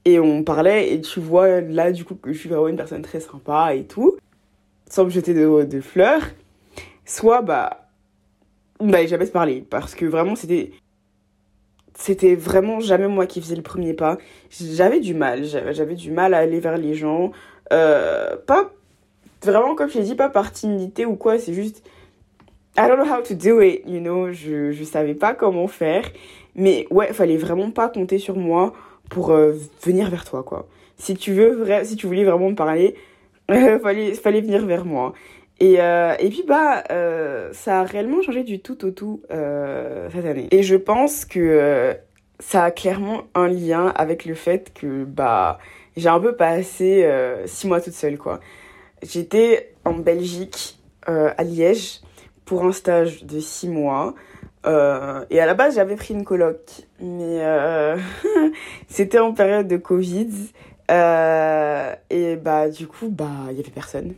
et 0.08 0.20
on 0.20 0.44
parlait 0.44 0.94
et 0.94 1.02
tu 1.02 1.20
vois 1.20 1.62
là 1.62 1.92
du 1.92 2.06
coup 2.06 2.16
que 2.16 2.32
je 2.32 2.40
suis 2.40 2.50
vraiment 2.50 2.68
une 2.68 2.78
personne 2.78 3.02
très 3.02 3.20
sympa 3.20 3.76
et 3.76 3.86
tout, 3.86 4.18
sans 4.90 5.06
me 5.06 5.10
jeter 5.10 5.34
de, 5.34 5.64
de 5.64 5.82
fleurs, 5.82 6.22
soit 7.06 7.42
bah, 7.42 7.88
bah 8.80 9.06
jamais 9.06 9.26
se 9.26 9.32
parler 9.32 9.66
parce 9.70 9.96
que 9.96 10.06
vraiment 10.06 10.36
c'était 10.36 10.72
c'était 11.96 12.36
vraiment 12.36 12.80
jamais 12.82 13.08
moi 13.08 13.26
qui 13.26 13.42
faisais 13.42 13.56
le 13.56 13.62
premier 13.62 13.94
pas. 13.94 14.18
J'avais 14.52 15.00
du 15.00 15.14
mal, 15.14 15.44
j'avais 15.46 15.96
du 15.96 16.12
mal 16.12 16.34
à 16.34 16.40
aller 16.40 16.60
vers 16.60 16.78
les 16.78 16.94
gens. 16.94 17.32
Euh, 17.74 18.36
pas 18.46 18.70
vraiment, 19.44 19.76
comme 19.76 19.90
je 19.90 20.00
l'ai 20.00 20.04
dit, 20.04 20.16
pas 20.16 20.30
par 20.30 20.52
timidité 20.52 21.06
ou 21.06 21.16
quoi, 21.16 21.40
c'est 21.40 21.54
juste. 21.54 21.84
I 22.78 22.88
don't 22.90 22.98
know 22.98 23.06
how 23.06 23.22
to 23.22 23.34
do 23.34 23.62
it, 23.62 23.84
you 23.88 24.02
know. 24.02 24.34
Je, 24.34 24.74
je 24.74 24.84
savais 24.84 25.14
pas 25.14 25.34
comment 25.34 25.68
faire. 25.68 26.04
Mais 26.56 26.86
ouais, 26.92 27.14
fallait 27.14 27.38
vraiment 27.38 27.72
pas 27.72 27.88
compter 27.88 28.18
sur 28.18 28.36
moi 28.36 28.74
pour 29.10 29.32
euh, 29.32 29.54
venir 29.84 30.10
vers 30.10 30.26
toi, 30.26 30.44
quoi. 30.44 30.68
Si 30.98 31.16
tu 31.16 31.32
veux, 31.34 31.66
si 31.84 31.96
tu 31.96 32.08
voulais 32.08 32.26
vraiment 32.26 32.50
me 32.50 32.56
parler, 32.56 32.96
fallait, 33.50 34.14
fallait 34.14 34.42
venir 34.42 34.66
vers 34.66 34.86
moi. 34.86 35.14
Et, 35.60 35.80
euh, 35.80 36.16
et 36.20 36.30
puis 36.30 36.44
bah 36.46 36.84
euh, 36.92 37.50
ça 37.54 37.80
a 37.80 37.84
réellement 37.84 38.22
changé 38.22 38.44
du 38.44 38.60
tout 38.60 38.86
au 38.86 38.92
tout 38.92 39.22
euh, 39.32 40.10
cette 40.14 40.26
année. 40.26 40.48
Et 40.52 40.64
je 40.64 40.76
pense 40.76 41.24
que 41.24 41.96
ça 42.40 42.66
a 42.66 42.72
clairement 42.72 43.24
un 43.36 43.48
lien 43.48 43.88
avec 43.96 44.26
le 44.26 44.36
fait 44.36 44.74
que 44.74 45.06
bah 45.06 45.60
j'ai 45.96 46.10
un 46.10 46.20
peu 46.20 46.36
passé 46.36 47.10
six 47.46 47.68
mois 47.68 47.80
toute 47.80 47.94
seule 47.94 48.18
quoi. 48.18 48.42
J'étais 49.02 49.74
en 49.86 49.94
Belgique 49.94 50.78
à 51.08 51.44
Liège 51.44 52.02
pour 52.44 52.66
un 52.66 52.74
stage 52.74 53.24
de 53.24 53.40
six 53.40 53.70
mois. 53.70 54.14
et 54.66 54.70
à 55.40 55.46
la 55.46 55.54
base 55.54 55.76
j'avais 55.76 55.96
pris 55.96 56.14
une 56.14 56.26
coloc, 56.26 56.60
mais 57.00 57.40
c'était 58.90 59.20
en 59.20 59.32
période 59.32 59.70
de 59.70 59.78
Covid. 59.78 60.32
et 60.90 62.36
bah 62.36 62.70
du 62.70 62.88
coup 62.88 63.08
bah 63.08 63.48
il 63.52 63.56
y 63.56 63.62
avait 63.62 63.72
personne. 63.72 64.16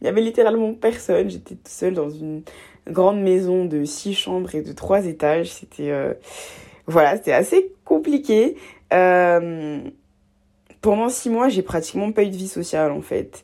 Il 0.00 0.06
y 0.06 0.08
avait 0.08 0.20
littéralement 0.20 0.72
personne. 0.74 1.30
J'étais 1.30 1.54
toute 1.54 1.68
seule 1.68 1.94
dans 1.94 2.10
une 2.10 2.42
grande 2.88 3.20
maison 3.20 3.64
de 3.64 3.84
six 3.84 4.14
chambres 4.14 4.54
et 4.54 4.62
de 4.62 4.72
trois 4.72 5.06
étages. 5.06 5.50
C'était 5.52 5.90
euh, 5.90 6.14
voilà, 6.86 7.16
c'était 7.16 7.32
assez 7.32 7.72
compliqué. 7.84 8.56
Euh, 8.92 9.80
pendant 10.80 11.08
six 11.08 11.30
mois, 11.30 11.48
j'ai 11.48 11.62
pratiquement 11.62 12.12
pas 12.12 12.22
eu 12.22 12.30
de 12.30 12.36
vie 12.36 12.48
sociale 12.48 12.92
en 12.92 13.02
fait. 13.02 13.42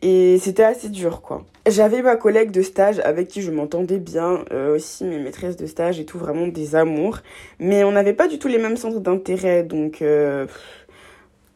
Et 0.00 0.38
c'était 0.38 0.62
assez 0.62 0.88
dur 0.88 1.22
quoi. 1.22 1.44
J'avais 1.66 2.02
ma 2.02 2.16
collègue 2.16 2.50
de 2.50 2.62
stage 2.62 3.00
avec 3.00 3.28
qui 3.28 3.42
je 3.42 3.50
m'entendais 3.50 3.98
bien, 3.98 4.44
euh, 4.52 4.76
aussi 4.76 5.04
mes 5.04 5.18
maîtresses 5.18 5.56
de 5.56 5.66
stage 5.66 6.00
et 6.00 6.06
tout, 6.06 6.18
vraiment 6.18 6.46
des 6.46 6.76
amours. 6.76 7.18
Mais 7.58 7.84
on 7.84 7.92
n'avait 7.92 8.14
pas 8.14 8.28
du 8.28 8.38
tout 8.38 8.48
les 8.48 8.58
mêmes 8.58 8.76
centres 8.76 9.00
d'intérêt, 9.00 9.64
donc 9.64 10.02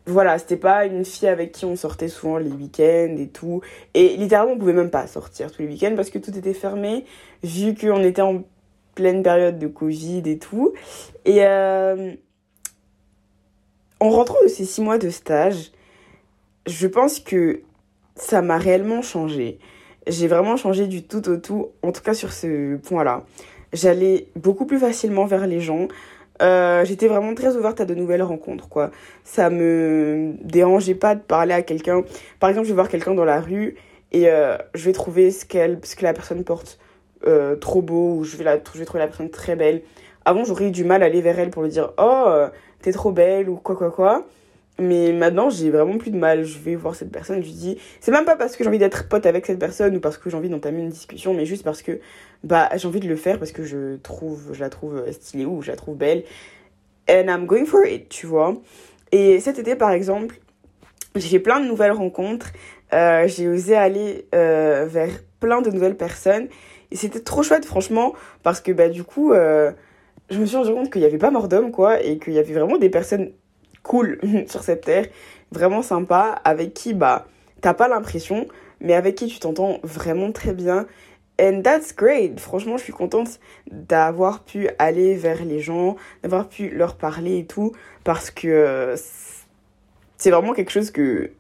voilà, 0.06 0.38
c'était 0.38 0.56
pas 0.56 0.84
une 0.86 1.04
fille 1.04 1.28
avec 1.28 1.52
qui 1.52 1.64
on 1.64 1.76
sortait 1.76 2.08
souvent 2.08 2.38
les 2.38 2.50
week-ends 2.50 3.16
et 3.18 3.28
tout. 3.28 3.60
Et 3.94 4.16
littéralement, 4.16 4.54
on 4.54 4.58
pouvait 4.58 4.72
même 4.72 4.90
pas 4.90 5.06
sortir 5.06 5.52
tous 5.52 5.62
les 5.62 5.68
week-ends 5.68 5.94
parce 5.94 6.10
que 6.10 6.18
tout 6.18 6.36
était 6.36 6.54
fermé, 6.54 7.04
vu 7.42 7.74
qu'on 7.74 8.02
était 8.02 8.22
en 8.22 8.42
pleine 8.94 9.22
période 9.22 9.58
de 9.58 9.68
Covid 9.68 10.22
et 10.26 10.38
tout. 10.38 10.72
Et 11.24 11.44
euh, 11.44 12.14
en 14.00 14.10
rentrant 14.10 14.42
de 14.42 14.48
ces 14.48 14.64
six 14.64 14.80
mois 14.80 14.98
de 14.98 15.10
stage, 15.10 15.70
je 16.66 16.86
pense 16.86 17.20
que 17.20 17.62
ça 18.16 18.42
m'a 18.42 18.58
réellement 18.58 19.02
changé. 19.02 19.58
J'ai 20.08 20.26
vraiment 20.26 20.56
changé 20.56 20.88
du 20.88 21.04
tout 21.04 21.28
au 21.28 21.36
tout, 21.36 21.68
en 21.82 21.92
tout 21.92 22.02
cas 22.02 22.14
sur 22.14 22.32
ce 22.32 22.76
point-là. 22.76 23.24
J'allais 23.72 24.26
beaucoup 24.36 24.66
plus 24.66 24.78
facilement 24.78 25.24
vers 25.24 25.46
les 25.46 25.60
gens. 25.60 25.88
Euh, 26.40 26.84
j'étais 26.84 27.08
vraiment 27.08 27.34
très 27.34 27.56
ouverte 27.56 27.80
à 27.80 27.84
de 27.84 27.94
nouvelles 27.94 28.22
rencontres, 28.22 28.68
quoi. 28.68 28.90
Ça 29.24 29.50
me 29.50 30.34
dérangeait 30.42 30.94
pas 30.94 31.14
de 31.14 31.20
parler 31.20 31.52
à 31.52 31.62
quelqu'un. 31.62 32.02
Par 32.40 32.48
exemple, 32.48 32.66
je 32.66 32.72
vais 32.72 32.76
voir 32.76 32.88
quelqu'un 32.88 33.14
dans 33.14 33.24
la 33.24 33.40
rue 33.40 33.76
et 34.12 34.28
euh, 34.28 34.56
je 34.74 34.84
vais 34.84 34.92
trouver 34.92 35.30
ce, 35.30 35.44
qu'elle, 35.44 35.78
ce 35.84 35.94
que 35.94 36.04
la 36.04 36.12
personne 36.12 36.42
porte 36.44 36.78
euh, 37.26 37.56
trop 37.56 37.82
beau 37.82 38.16
ou 38.16 38.24
je 38.24 38.36
vais, 38.36 38.44
la, 38.44 38.58
je 38.72 38.78
vais 38.78 38.84
trouver 38.84 39.00
la 39.00 39.08
personne 39.08 39.30
très 39.30 39.56
belle. 39.56 39.82
Avant, 40.24 40.44
j'aurais 40.44 40.68
eu 40.68 40.70
du 40.70 40.84
mal 40.84 41.02
à 41.02 41.06
aller 41.06 41.20
vers 41.20 41.38
elle 41.38 41.50
pour 41.50 41.62
lui 41.62 41.70
dire 41.70 41.92
«Oh, 41.98 42.26
t'es 42.80 42.92
trop 42.92 43.12
belle» 43.12 43.48
ou 43.50 43.56
quoi, 43.56 43.76
quoi, 43.76 43.90
quoi. 43.90 44.26
Mais 44.78 45.12
maintenant, 45.12 45.50
j'ai 45.50 45.70
vraiment 45.70 45.98
plus 45.98 46.10
de 46.10 46.16
mal. 46.16 46.44
Je 46.44 46.58
vais 46.58 46.74
voir 46.74 46.94
cette 46.94 47.12
personne, 47.12 47.42
je 47.42 47.46
lui 47.46 47.54
dis. 47.54 47.78
C'est 48.00 48.10
même 48.10 48.24
pas 48.24 48.36
parce 48.36 48.56
que 48.56 48.64
j'ai 48.64 48.68
envie 48.68 48.78
d'être 48.78 49.08
pote 49.08 49.26
avec 49.26 49.46
cette 49.46 49.58
personne 49.58 49.96
ou 49.96 50.00
parce 50.00 50.16
que 50.16 50.30
j'ai 50.30 50.36
envie 50.36 50.48
d'entamer 50.48 50.80
une 50.80 50.88
discussion, 50.88 51.34
mais 51.34 51.46
juste 51.46 51.62
parce 51.62 51.82
que 51.82 52.00
bah, 52.42 52.68
j'ai 52.76 52.88
envie 52.88 53.00
de 53.00 53.08
le 53.08 53.16
faire 53.16 53.38
parce 53.38 53.52
que 53.52 53.64
je, 53.64 53.96
trouve, 53.96 54.52
je 54.52 54.60
la 54.60 54.70
trouve 54.70 55.04
stylée 55.12 55.44
ou 55.44 55.62
je 55.62 55.70
la 55.70 55.76
trouve 55.76 55.96
belle. 55.96 56.24
And 57.08 57.24
I'm 57.28 57.46
going 57.46 57.66
for 57.66 57.84
it, 57.86 58.08
tu 58.08 58.26
vois. 58.26 58.54
Et 59.12 59.40
cet 59.40 59.58
été, 59.58 59.76
par 59.76 59.90
exemple, 59.90 60.36
j'ai 61.14 61.28
fait 61.28 61.38
plein 61.38 61.60
de 61.60 61.66
nouvelles 61.66 61.92
rencontres. 61.92 62.52
Euh, 62.94 63.28
j'ai 63.28 63.48
osé 63.48 63.76
aller 63.76 64.26
euh, 64.34 64.86
vers 64.88 65.10
plein 65.40 65.60
de 65.60 65.70
nouvelles 65.70 65.96
personnes. 65.96 66.48
Et 66.90 66.96
c'était 66.96 67.20
trop 67.20 67.42
chouette, 67.42 67.64
franchement, 67.64 68.14
parce 68.42 68.60
que 68.60 68.72
bah, 68.72 68.88
du 68.88 69.04
coup, 69.04 69.32
euh, 69.32 69.72
je 70.30 70.38
me 70.38 70.46
suis 70.46 70.56
rendu 70.56 70.72
compte 70.72 70.90
qu'il 70.90 71.00
n'y 71.00 71.06
avait 71.06 71.18
pas 71.18 71.30
mort 71.30 71.48
d'homme, 71.48 71.70
quoi, 71.70 72.02
et 72.02 72.18
qu'il 72.18 72.32
y 72.32 72.38
avait 72.38 72.54
vraiment 72.54 72.78
des 72.78 72.90
personnes 72.90 73.32
cool 73.82 74.18
sur 74.46 74.62
cette 74.62 74.84
terre, 74.84 75.06
vraiment 75.50 75.82
sympa, 75.82 76.40
avec 76.44 76.74
qui 76.74 76.94
bah 76.94 77.26
t'as 77.60 77.74
pas 77.74 77.88
l'impression, 77.88 78.48
mais 78.80 78.94
avec 78.94 79.14
qui 79.14 79.26
tu 79.26 79.38
t'entends 79.38 79.78
vraiment 79.82 80.32
très 80.32 80.52
bien. 80.52 80.86
And 81.40 81.62
that's 81.62 81.94
great. 81.96 82.38
Franchement, 82.38 82.76
je 82.76 82.84
suis 82.84 82.92
contente 82.92 83.40
d'avoir 83.70 84.44
pu 84.44 84.68
aller 84.78 85.14
vers 85.14 85.44
les 85.44 85.60
gens, 85.60 85.96
d'avoir 86.22 86.48
pu 86.48 86.68
leur 86.68 86.96
parler 86.96 87.38
et 87.38 87.46
tout, 87.46 87.72
parce 88.04 88.30
que 88.30 88.94
c'est 90.18 90.30
vraiment 90.30 90.52
quelque 90.52 90.70
chose 90.70 90.90
que 90.90 91.32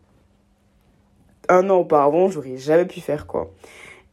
un 1.48 1.68
an 1.70 1.78
auparavant, 1.78 2.28
j'aurais 2.30 2.56
jamais 2.56 2.86
pu 2.86 3.00
faire, 3.00 3.26
quoi. 3.26 3.50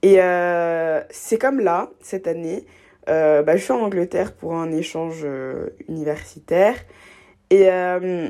Et 0.01 0.21
euh, 0.21 1.01
c'est 1.09 1.37
comme 1.37 1.59
là, 1.59 1.89
cette 2.01 2.27
année, 2.27 2.65
euh, 3.09 3.43
bah, 3.43 3.55
je 3.57 3.63
suis 3.63 3.71
en 3.71 3.81
Angleterre 3.81 4.33
pour 4.33 4.55
un 4.55 4.71
échange 4.71 5.21
euh, 5.23 5.69
universitaire. 5.87 6.75
Et 7.49 7.69
euh, 7.69 8.29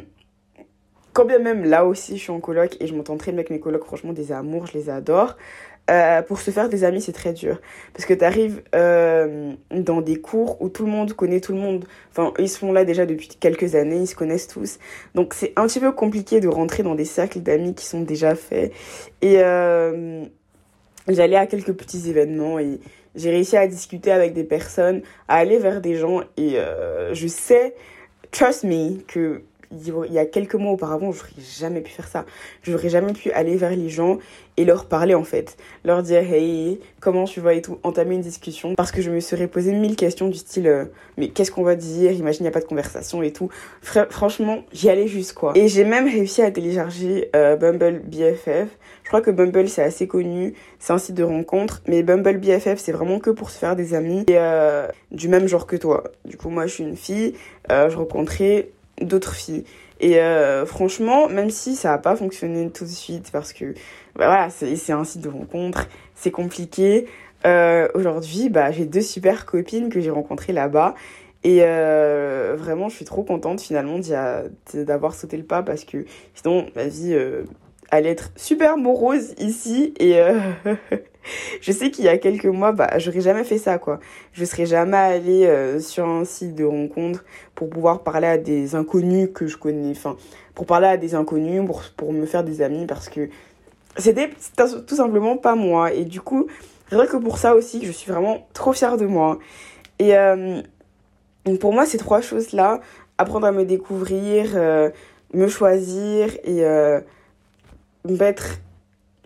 quand 1.13 1.25
bien 1.25 1.39
même 1.39 1.65
là 1.65 1.86
aussi 1.86 2.17
je 2.17 2.21
suis 2.21 2.32
en 2.32 2.39
coloc 2.39 2.77
et 2.79 2.88
je 2.88 2.95
m'entends 2.95 3.17
très 3.17 3.32
bien 3.32 3.39
avec 3.39 3.49
mes 3.49 3.60
colocs, 3.60 3.84
franchement 3.84 4.13
des 4.13 4.32
amours, 4.32 4.67
je 4.67 4.73
les 4.73 4.89
adore. 4.89 5.36
Euh, 5.89 6.21
pour 6.21 6.39
se 6.39 6.51
faire 6.51 6.69
des 6.69 6.84
amis, 6.84 7.01
c'est 7.01 7.13
très 7.13 7.34
dur. 7.34 7.60
Parce 7.93 8.05
que 8.05 8.13
tu 8.13 8.23
arrives 8.23 8.62
euh, 8.75 9.53
dans 9.71 10.01
des 10.01 10.17
cours 10.17 10.62
où 10.62 10.69
tout 10.69 10.86
le 10.86 10.91
monde 10.91 11.13
connaît 11.13 11.39
tout 11.39 11.53
le 11.53 11.58
monde. 11.58 11.86
Enfin, 12.12 12.32
ils 12.38 12.49
sont 12.49 12.71
là 12.71 12.86
déjà 12.86 13.05
depuis 13.05 13.27
quelques 13.27 13.73
années, 13.73 14.01
ils 14.01 14.08
se 14.08 14.15
connaissent 14.15 14.47
tous. 14.47 14.77
Donc, 15.15 15.34
c'est 15.34 15.51
un 15.55 15.65
petit 15.65 15.79
peu 15.79 15.91
compliqué 15.91 16.41
de 16.41 16.47
rentrer 16.47 16.84
dans 16.84 16.93
des 16.93 17.05
cercles 17.05 17.39
d'amis 17.39 17.73
qui 17.73 17.86
sont 17.86 18.01
déjà 18.01 18.36
faits. 18.36 18.71
Et 19.21 19.38
euh, 19.39 20.25
j'allais 21.08 21.38
à 21.38 21.47
quelques 21.47 21.73
petits 21.73 22.08
événements 22.10 22.60
et 22.60 22.79
j'ai 23.15 23.32
réussi 23.32 23.58
à 23.58 23.65
discuter 23.65 24.12
avec 24.12 24.34
des 24.34 24.43
personnes, 24.43 25.01
à 25.27 25.38
aller 25.38 25.58
vers 25.58 25.82
des 25.82 25.95
gens. 25.95 26.21
Et 26.38 26.58
je 27.13 27.27
sais 27.27 27.73
trust 28.31 28.63
me, 28.63 29.03
que 29.07 29.41
il 29.71 30.13
y 30.13 30.19
a 30.19 30.25
quelques 30.25 30.55
mois 30.55 30.71
auparavant, 30.71 31.12
je 31.12 31.19
n'aurais 31.19 31.32
jamais 31.60 31.82
pu 31.82 31.91
faire 31.91 32.08
ça. 32.08 32.25
Je 32.63 32.71
n'aurais 32.71 32.89
jamais 32.89 33.13
pu 33.13 33.32
aller 33.32 33.55
vers 33.55 33.69
les 33.71 33.89
gens 33.89 34.17
et 34.58 34.65
leur 34.65 34.86
parler 34.86 35.13
en 35.13 35.23
fait. 35.23 35.58
Leur 35.86 36.01
dire 36.01 36.21
hey, 36.21 36.79
comment 36.99 37.25
tu 37.25 37.39
vas 37.39 37.53
et 37.53 37.62
tout, 37.62 37.77
entamer 37.84 38.15
une 38.15 38.21
discussion. 38.21 38.73
Parce 38.75 38.91
que 38.91 39.01
je 39.01 39.12
me 39.12 39.19
serais 39.19 39.47
posé 39.47 39.73
mille 39.73 39.95
questions 39.95 40.27
du 40.27 40.38
style 40.38 40.67
euh, 40.67 40.86
mais 41.17 41.29
qu'est-ce 41.29 41.51
qu'on 41.51 41.63
va 41.63 41.75
dire? 41.75 42.12
Imagine, 42.12 42.41
il 42.41 42.43
n'y 42.43 42.49
a 42.49 42.51
pas 42.51 42.62
de 42.62 42.65
conversation 42.65 43.21
et 43.21 43.32
tout. 43.32 43.49
franchement, 43.82 44.63
j'y 44.73 44.89
allais 44.89 45.08
juste 45.08 45.34
quoi. 45.34 45.53
Et 45.55 45.67
j'ai 45.67 45.84
même 45.84 46.05
réussi 46.05 46.41
à 46.41 46.49
télécharger 46.49 47.29
euh, 47.36 47.55
Bumble 47.55 48.01
BFF. 48.05 48.69
Je 49.03 49.08
crois 49.08 49.21
que 49.21 49.32
Bumble 49.32 49.69
c'est 49.69 49.84
assez 49.84 50.08
connu, 50.08 50.53
c'est 50.79 50.93
un 50.93 50.97
site 50.97 51.15
de 51.15 51.23
rencontre. 51.23 51.82
Mais 51.88 52.01
Bumble 52.01 52.38
BFF 52.38 52.77
c'est 52.77 52.91
vraiment 52.91 53.19
que 53.19 53.29
pour 53.29 53.51
se 53.51 53.60
faire 53.60 53.75
des 53.75 53.93
amis 53.93 54.25
et, 54.27 54.38
euh, 54.38 54.88
du 55.12 55.29
même 55.29 55.47
genre 55.47 55.67
que 55.67 55.75
toi. 55.75 56.05
Du 56.25 56.38
coup, 56.38 56.49
moi 56.49 56.65
je 56.65 56.73
suis 56.73 56.84
une 56.84 56.97
fille, 56.97 57.36
je 57.69 57.95
rencontrais 57.95 58.69
d'autres 59.01 59.33
filles. 59.33 59.63
Et 59.99 60.19
euh, 60.19 60.65
franchement, 60.65 61.27
même 61.27 61.49
si 61.49 61.75
ça 61.75 61.89
n'a 61.89 61.97
pas 61.97 62.15
fonctionné 62.15 62.69
tout 62.69 62.85
de 62.85 62.89
suite, 62.89 63.31
parce 63.31 63.53
que 63.53 63.73
bah 64.15 64.27
voilà, 64.27 64.49
c'est 64.49 64.91
un 64.93 65.03
site 65.03 65.21
de 65.21 65.29
rencontre, 65.29 65.88
c'est 66.15 66.31
compliqué. 66.31 67.07
Euh, 67.45 67.88
Aujourd'hui, 67.93 68.49
bah, 68.49 68.71
j'ai 68.71 68.85
deux 68.85 69.01
super 69.01 69.45
copines 69.45 69.89
que 69.89 69.99
j'ai 69.99 70.09
rencontrées 70.09 70.53
là-bas. 70.53 70.95
Et 71.43 71.59
euh, 71.62 72.55
vraiment, 72.57 72.89
je 72.89 72.95
suis 72.95 73.05
trop 73.05 73.23
contente 73.23 73.62
finalement 73.62 73.99
d'avoir 74.73 75.15
sauté 75.15 75.38
le 75.38 75.43
pas 75.43 75.63
parce 75.63 75.85
que 75.85 76.05
sinon, 76.33 76.65
ma 76.75 76.85
vie 76.85 77.17
allait 77.91 78.09
être 78.09 78.31
super 78.35 78.77
morose 78.77 79.35
ici. 79.38 79.93
Et 79.99 80.19
je 81.61 81.71
sais 81.71 81.91
qu'il 81.91 82.05
y 82.05 82.07
a 82.07 82.17
quelques 82.17 82.45
mois, 82.45 82.71
bah, 82.71 82.97
j'aurais 82.97 83.21
jamais 83.21 83.43
fait 83.43 83.57
ça, 83.57 83.77
quoi. 83.77 83.99
Je 84.33 84.45
serais 84.45 84.65
jamais 84.65 84.97
allée 84.97 85.45
euh, 85.45 85.79
sur 85.79 86.05
un 86.05 86.25
site 86.25 86.55
de 86.55 86.65
rencontre 86.65 87.23
pour 87.55 87.69
pouvoir 87.69 88.03
parler 88.03 88.27
à 88.27 88.37
des 88.37 88.75
inconnus 88.75 89.29
que 89.33 89.47
je 89.47 89.57
connais, 89.57 89.91
enfin, 89.91 90.17
pour 90.55 90.65
parler 90.65 90.87
à 90.87 90.97
des 90.97 91.15
inconnus, 91.15 91.63
pour, 91.97 92.13
me 92.13 92.25
faire 92.25 92.43
des 92.43 92.61
amis, 92.61 92.85
parce 92.85 93.09
que 93.09 93.29
c'était 93.97 94.29
tout 94.87 94.95
simplement 94.95 95.37
pas 95.37 95.55
moi. 95.55 95.93
Et 95.93 96.05
du 96.05 96.21
coup, 96.21 96.47
vrai 96.91 97.07
que 97.07 97.17
pour 97.17 97.37
ça 97.37 97.55
aussi, 97.55 97.85
je 97.85 97.91
suis 97.91 98.11
vraiment 98.11 98.47
trop 98.53 98.73
fière 98.73 98.97
de 98.97 99.05
moi. 99.05 99.39
Et 99.99 100.15
euh, 100.15 100.61
pour 101.59 101.73
moi, 101.73 101.85
ces 101.85 101.97
trois 101.97 102.21
choses-là, 102.21 102.79
apprendre 103.17 103.47
à 103.47 103.51
me 103.51 103.65
découvrir, 103.65 104.51
euh, 104.55 104.89
me 105.33 105.47
choisir 105.47 106.29
et 106.43 106.63
m'être 108.05 108.59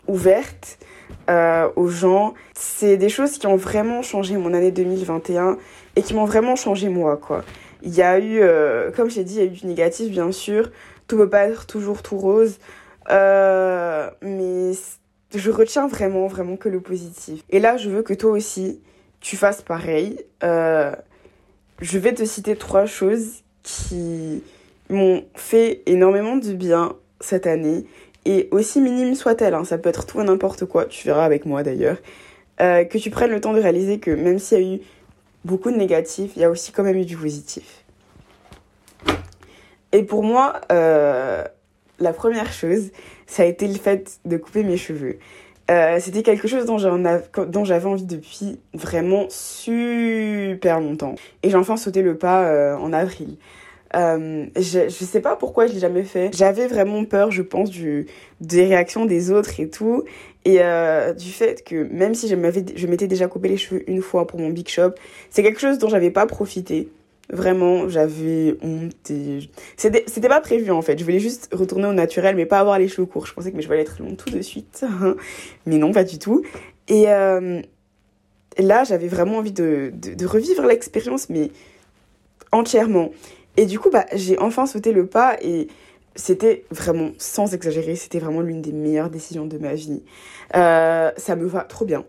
ouverte, 0.07 0.77
euh, 1.29 1.69
aux 1.75 1.87
gens. 1.87 2.33
C'est 2.53 2.97
des 2.97 3.09
choses 3.09 3.37
qui 3.37 3.47
ont 3.47 3.55
vraiment 3.55 4.01
changé 4.01 4.37
mon 4.37 4.53
année 4.53 4.71
2021 4.71 5.57
et 5.95 6.01
qui 6.01 6.13
m'ont 6.13 6.25
vraiment 6.25 6.55
changé 6.55 6.89
moi, 6.89 7.17
quoi. 7.17 7.43
Il 7.81 7.93
y 7.93 8.01
a 8.01 8.17
eu, 8.17 8.39
euh, 8.41 8.91
comme 8.91 9.09
je 9.09 9.15
t'ai 9.15 9.23
dit, 9.23 9.35
il 9.35 9.39
y 9.39 9.41
a 9.41 9.45
eu 9.45 9.49
du 9.49 9.67
négatif, 9.67 10.09
bien 10.09 10.31
sûr. 10.31 10.71
Tout 11.07 11.17
peut 11.17 11.29
pas 11.29 11.47
être 11.47 11.67
toujours 11.67 12.01
tout 12.01 12.17
rose. 12.17 12.57
Euh, 13.09 14.09
mais 14.21 14.71
je 15.35 15.51
retiens 15.51 15.87
vraiment, 15.87 16.27
vraiment 16.27 16.55
que 16.55 16.69
le 16.69 16.79
positif. 16.79 17.43
Et 17.49 17.59
là, 17.59 17.75
je 17.75 17.89
veux 17.89 18.01
que 18.01 18.13
toi 18.13 18.31
aussi, 18.31 18.81
tu 19.19 19.35
fasses 19.35 19.61
pareil. 19.61 20.23
Euh, 20.43 20.93
je 21.81 21.97
vais 21.97 22.13
te 22.13 22.23
citer 22.23 22.55
trois 22.55 22.85
choses 22.85 23.43
qui 23.63 24.43
m'ont 24.89 25.25
fait 25.35 25.81
énormément 25.85 26.37
de 26.37 26.53
bien 26.53 26.93
cette 27.19 27.47
année. 27.47 27.85
Et 28.25 28.47
aussi 28.51 28.79
minime 28.79 29.15
soit-elle, 29.15 29.53
hein, 29.53 29.65
ça 29.65 29.77
peut 29.77 29.89
être 29.89 30.05
tout 30.05 30.21
et 30.21 30.23
n'importe 30.23 30.65
quoi, 30.65 30.85
tu 30.85 31.07
verras 31.07 31.25
avec 31.25 31.45
moi 31.45 31.63
d'ailleurs. 31.63 31.97
Euh, 32.61 32.85
que 32.85 32.97
tu 32.97 33.09
prennes 33.09 33.31
le 33.31 33.41
temps 33.41 33.53
de 33.53 33.59
réaliser 33.59 33.99
que 33.99 34.11
même 34.11 34.39
s'il 34.39 34.59
y 34.59 34.61
a 34.61 34.75
eu 34.75 34.79
beaucoup 35.43 35.71
de 35.71 35.75
négatifs, 35.75 36.31
il 36.35 36.41
y 36.41 36.45
a 36.45 36.49
aussi 36.49 36.71
quand 36.71 36.83
même 36.83 36.97
eu 36.97 37.05
du 37.05 37.17
positif. 37.17 37.83
Et 39.91 40.03
pour 40.03 40.23
moi, 40.23 40.61
euh, 40.71 41.43
la 41.99 42.13
première 42.13 42.51
chose, 42.53 42.91
ça 43.27 43.43
a 43.43 43.45
été 43.45 43.67
le 43.67 43.75
fait 43.75 44.19
de 44.25 44.37
couper 44.37 44.63
mes 44.63 44.77
cheveux. 44.77 45.17
Euh, 45.71 45.97
c'était 45.99 46.23
quelque 46.23 46.47
chose 46.47 46.65
dont 46.65 46.77
j'avais 47.65 47.85
envie 47.85 48.05
depuis 48.05 48.59
vraiment 48.73 49.25
super 49.29 50.79
longtemps. 50.79 51.15
Et 51.41 51.49
j'ai 51.49 51.57
enfin 51.57 51.77
sauté 51.77 52.01
le 52.01 52.17
pas 52.17 52.77
en 52.77 52.93
avril. 52.93 53.37
Euh, 53.95 54.45
je, 54.55 54.89
sais 54.89 55.21
pas 55.21 55.35
pourquoi 55.35 55.67
je 55.67 55.73
l'ai 55.73 55.79
jamais 55.79 56.03
fait. 56.03 56.31
J'avais 56.35 56.67
vraiment 56.67 57.05
peur, 57.05 57.31
je 57.31 57.41
pense, 57.41 57.69
des 57.71 58.65
réactions 58.65 59.05
des 59.05 59.31
autres 59.31 59.59
et 59.59 59.69
tout. 59.69 60.03
Et 60.45 60.57
euh, 60.59 61.13
du 61.13 61.29
fait 61.31 61.63
que 61.63 61.83
même 61.91 62.15
si 62.15 62.27
je 62.27 62.35
m'étais 62.87 63.07
déjà 63.07 63.27
coupé 63.27 63.47
les 63.49 63.57
cheveux 63.57 63.89
une 63.89 64.01
fois 64.01 64.27
pour 64.27 64.39
mon 64.39 64.49
big 64.49 64.67
shop, 64.67 64.91
c'est 65.29 65.43
quelque 65.43 65.59
chose 65.59 65.77
dont 65.77 65.89
j'avais 65.89 66.11
pas 66.11 66.25
profité. 66.25 66.89
Vraiment, 67.29 67.87
j'avais 67.87 68.57
honte. 68.61 69.11
C'était 69.77 70.27
pas 70.27 70.41
prévu 70.41 70.71
en 70.71 70.81
fait. 70.81 70.97
Je 70.97 71.03
voulais 71.03 71.19
juste 71.19 71.49
retourner 71.53 71.87
au 71.87 71.93
naturel, 71.93 72.35
mais 72.35 72.45
pas 72.45 72.59
avoir 72.59 72.79
les 72.79 72.87
cheveux 72.87 73.05
courts. 73.05 73.27
Je 73.27 73.33
pensais 73.33 73.51
que 73.51 73.55
mes 73.55 73.61
cheveux 73.61 73.73
allaient 73.73 73.83
être 73.83 74.01
longs 74.01 74.15
tout 74.15 74.29
de 74.29 74.41
suite. 74.41 74.85
mais 75.65 75.77
non, 75.77 75.91
pas 75.93 76.03
du 76.03 76.19
tout. 76.19 76.43
Et 76.89 77.05
euh, 77.07 77.61
là, 78.57 78.83
j'avais 78.83 79.07
vraiment 79.07 79.37
envie 79.37 79.53
de 79.53 80.25
revivre 80.25 80.63
l'expérience, 80.65 81.29
mais 81.29 81.51
entièrement. 82.51 83.11
Et 83.57 83.65
du 83.65 83.79
coup, 83.79 83.89
bah, 83.89 84.05
j'ai 84.13 84.37
enfin 84.39 84.65
sauté 84.65 84.91
le 84.91 85.05
pas 85.05 85.37
et 85.41 85.67
c'était 86.15 86.65
vraiment, 86.71 87.11
sans 87.17 87.53
exagérer, 87.53 87.95
c'était 87.95 88.19
vraiment 88.19 88.41
l'une 88.41 88.61
des 88.61 88.71
meilleures 88.71 89.09
décisions 89.09 89.45
de 89.45 89.57
ma 89.57 89.73
vie. 89.73 90.03
Euh, 90.55 91.11
ça 91.17 91.35
me 91.35 91.45
va 91.45 91.61
trop 91.61 91.85
bien. 91.85 92.05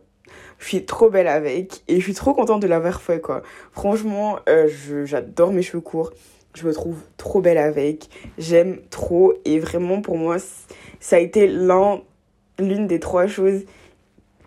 Je 0.58 0.68
suis 0.68 0.84
trop 0.84 1.10
belle 1.10 1.28
avec 1.28 1.82
et 1.88 1.98
je 1.98 2.04
suis 2.04 2.14
trop 2.14 2.34
contente 2.34 2.62
de 2.62 2.66
l'avoir 2.66 3.02
fait, 3.02 3.20
quoi. 3.20 3.42
Franchement, 3.72 4.38
euh, 4.48 4.68
j'adore 5.04 5.52
mes 5.52 5.62
cheveux 5.62 5.80
courts. 5.80 6.12
Je 6.54 6.66
me 6.66 6.72
trouve 6.72 6.96
trop 7.16 7.40
belle 7.40 7.58
avec. 7.58 8.08
J'aime 8.38 8.78
trop 8.90 9.34
et 9.44 9.58
vraiment, 9.58 10.00
pour 10.00 10.16
moi, 10.16 10.36
ça 11.00 11.16
a 11.16 11.18
été 11.18 11.46
l'une 11.48 12.86
des 12.86 13.00
trois 13.00 13.26
choses 13.26 13.62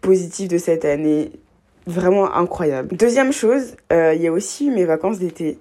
positives 0.02 0.50
de 0.50 0.58
cette 0.58 0.86
année. 0.86 1.32
Vraiment 1.86 2.34
incroyable. 2.34 2.96
Deuxième 2.98 3.32
chose, 3.32 3.76
euh, 3.94 4.14
il 4.14 4.22
y 4.22 4.28
a 4.28 4.32
aussi 4.32 4.70
mes 4.70 4.86
vacances 4.86 5.20
d'été 5.20 5.58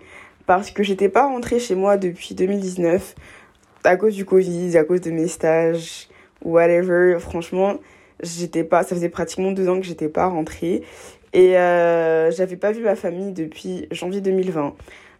parce 0.46 0.70
que 0.70 0.82
j'étais 0.82 1.08
pas 1.08 1.26
rentrée 1.26 1.58
chez 1.58 1.74
moi 1.74 1.96
depuis 1.96 2.34
2019 2.34 3.14
à 3.84 3.96
cause 3.96 4.14
du 4.14 4.24
Covid, 4.24 4.76
à 4.76 4.84
cause 4.84 5.00
de 5.00 5.10
mes 5.10 5.28
stages, 5.28 6.08
whatever. 6.44 7.18
Franchement, 7.20 7.76
j'étais 8.22 8.64
pas, 8.64 8.82
ça 8.82 8.94
faisait 8.94 9.08
pratiquement 9.08 9.52
deux 9.52 9.68
ans 9.68 9.80
que 9.80 9.86
j'étais 9.86 10.08
pas 10.08 10.26
rentrée 10.26 10.82
et 11.32 11.56
euh, 11.58 12.30
j'avais 12.30 12.56
pas 12.56 12.72
vu 12.72 12.82
ma 12.82 12.96
famille 12.96 13.32
depuis 13.32 13.86
janvier 13.90 14.20
2020. 14.20 14.74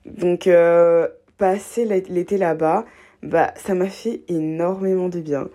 Donc 0.07 0.47
euh, 0.47 1.09
passer 1.39 1.85
l'été 1.85 2.39
là-bas, 2.39 2.85
bah 3.23 3.53
ça 3.57 3.75
m'a 3.75 3.89
fait 3.89 4.23
énormément 4.29 5.09
de 5.09 5.21
bien. 5.21 5.49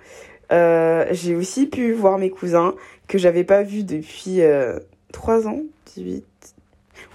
Euh, 0.51 1.05
j'ai 1.11 1.35
aussi 1.35 1.67
pu 1.67 1.93
voir 1.93 2.17
mes 2.17 2.29
cousins 2.29 2.75
que 3.07 3.17
j'avais 3.17 3.43
pas 3.43 3.63
vus 3.63 3.83
depuis 3.83 4.41
euh, 4.41 4.79
trois 5.13 5.47
ans, 5.47 5.61
18. 5.95 6.25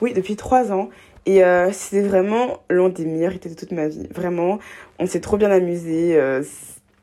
Oui, 0.01 0.13
depuis 0.15 0.37
trois 0.37 0.73
ans. 0.73 0.89
Et 1.27 1.43
euh, 1.43 1.73
c'était 1.73 2.03
vraiment 2.03 2.61
l'un 2.71 2.89
des 2.89 3.05
meilleurs 3.05 3.35
étés 3.35 3.49
de 3.49 3.57
toute 3.57 3.73
ma 3.73 3.89
vie. 3.89 4.07
Vraiment, 4.15 4.61
on 5.01 5.07
s'est 5.07 5.21
trop 5.21 5.37
bien 5.37 5.51
amusé, 5.51 6.17
euh, 6.17 6.43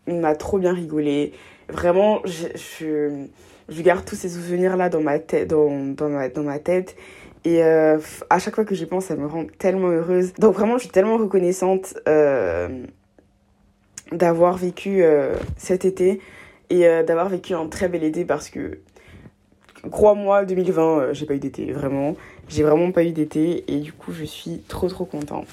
on 0.08 0.24
a 0.24 0.34
trop 0.34 0.58
bien 0.58 0.74
rigolé. 0.74 1.34
Vraiment, 1.68 2.22
je, 2.24 2.48
je, 2.56 3.26
je 3.68 3.82
garde 3.82 4.06
tous 4.06 4.16
ces 4.16 4.30
souvenirs-là 4.30 4.88
dans 4.88 5.02
ma 5.02 5.20
tête. 5.20 5.50
Dans, 5.50 5.94
dans, 5.94 6.08
ma, 6.08 6.30
dans 6.30 6.44
ma 6.44 6.60
tête. 6.60 6.96
Et 7.44 7.62
euh, 7.62 8.00
à 8.30 8.40
chaque 8.40 8.56
fois 8.56 8.64
que 8.64 8.74
j'y 8.74 8.86
pense, 8.86 9.06
ça 9.06 9.18
me 9.18 9.28
rend 9.28 9.46
tellement 9.60 9.90
heureuse. 9.90 10.32
Donc 10.36 10.56
vraiment, 10.56 10.78
je 10.78 10.84
suis 10.84 10.92
tellement 10.92 11.18
reconnaissante 11.18 11.94
d'avoir 14.14 14.56
vécu 14.58 15.04
cet 15.58 15.84
été 15.84 16.22
et 16.70 16.84
d'avoir 17.04 17.28
vécu 17.28 17.54
un 17.54 17.68
très 17.68 17.90
bel 17.90 18.04
été 18.04 18.24
parce 18.24 18.50
que, 18.50 18.80
crois-moi, 19.92 20.46
2020, 20.46 21.12
j'ai 21.12 21.26
pas 21.26 21.34
eu 21.34 21.40
d'été, 21.40 21.74
vraiment. 21.74 22.16
J'ai 22.54 22.62
vraiment 22.62 22.92
pas 22.92 23.04
eu 23.04 23.14
d'été 23.14 23.64
et 23.68 23.80
du 23.80 23.92
coup, 23.92 24.12
je 24.12 24.24
suis 24.24 24.60
trop 24.68 24.88
trop 24.88 25.06
contente. 25.06 25.48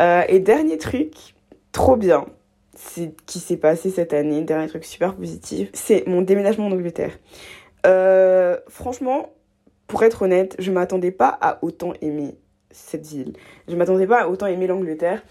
Euh, 0.00 0.24
et 0.28 0.40
dernier 0.40 0.78
truc, 0.78 1.36
trop 1.70 1.94
bien, 1.94 2.26
c'est 2.74 3.12
qui 3.24 3.38
s'est 3.38 3.56
passé 3.56 3.88
cette 3.88 4.12
année, 4.12 4.42
dernier 4.42 4.66
truc 4.66 4.84
super 4.84 5.14
positif, 5.14 5.68
c'est 5.72 6.04
mon 6.08 6.22
déménagement 6.22 6.66
en 6.66 6.72
Angleterre. 6.72 7.16
Euh, 7.86 8.56
franchement, 8.68 9.30
pour 9.86 10.02
être 10.02 10.22
honnête, 10.22 10.56
je 10.58 10.72
m'attendais 10.72 11.12
pas 11.12 11.38
à 11.40 11.60
autant 11.62 11.92
aimer 12.00 12.34
cette 12.72 13.06
ville. 13.06 13.34
Je 13.68 13.76
m'attendais 13.76 14.08
pas 14.08 14.22
à 14.22 14.28
autant 14.28 14.46
aimer 14.46 14.66
l'Angleterre 14.66 15.22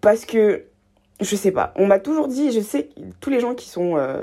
parce 0.00 0.24
que 0.24 0.66
je 1.20 1.34
sais 1.34 1.50
pas, 1.50 1.72
on 1.74 1.86
m'a 1.88 1.98
toujours 1.98 2.28
dit, 2.28 2.52
je 2.52 2.60
sais 2.60 2.90
tous 3.18 3.30
les 3.30 3.40
gens 3.40 3.56
qui 3.56 3.68
sont 3.68 3.96
euh, 3.96 4.22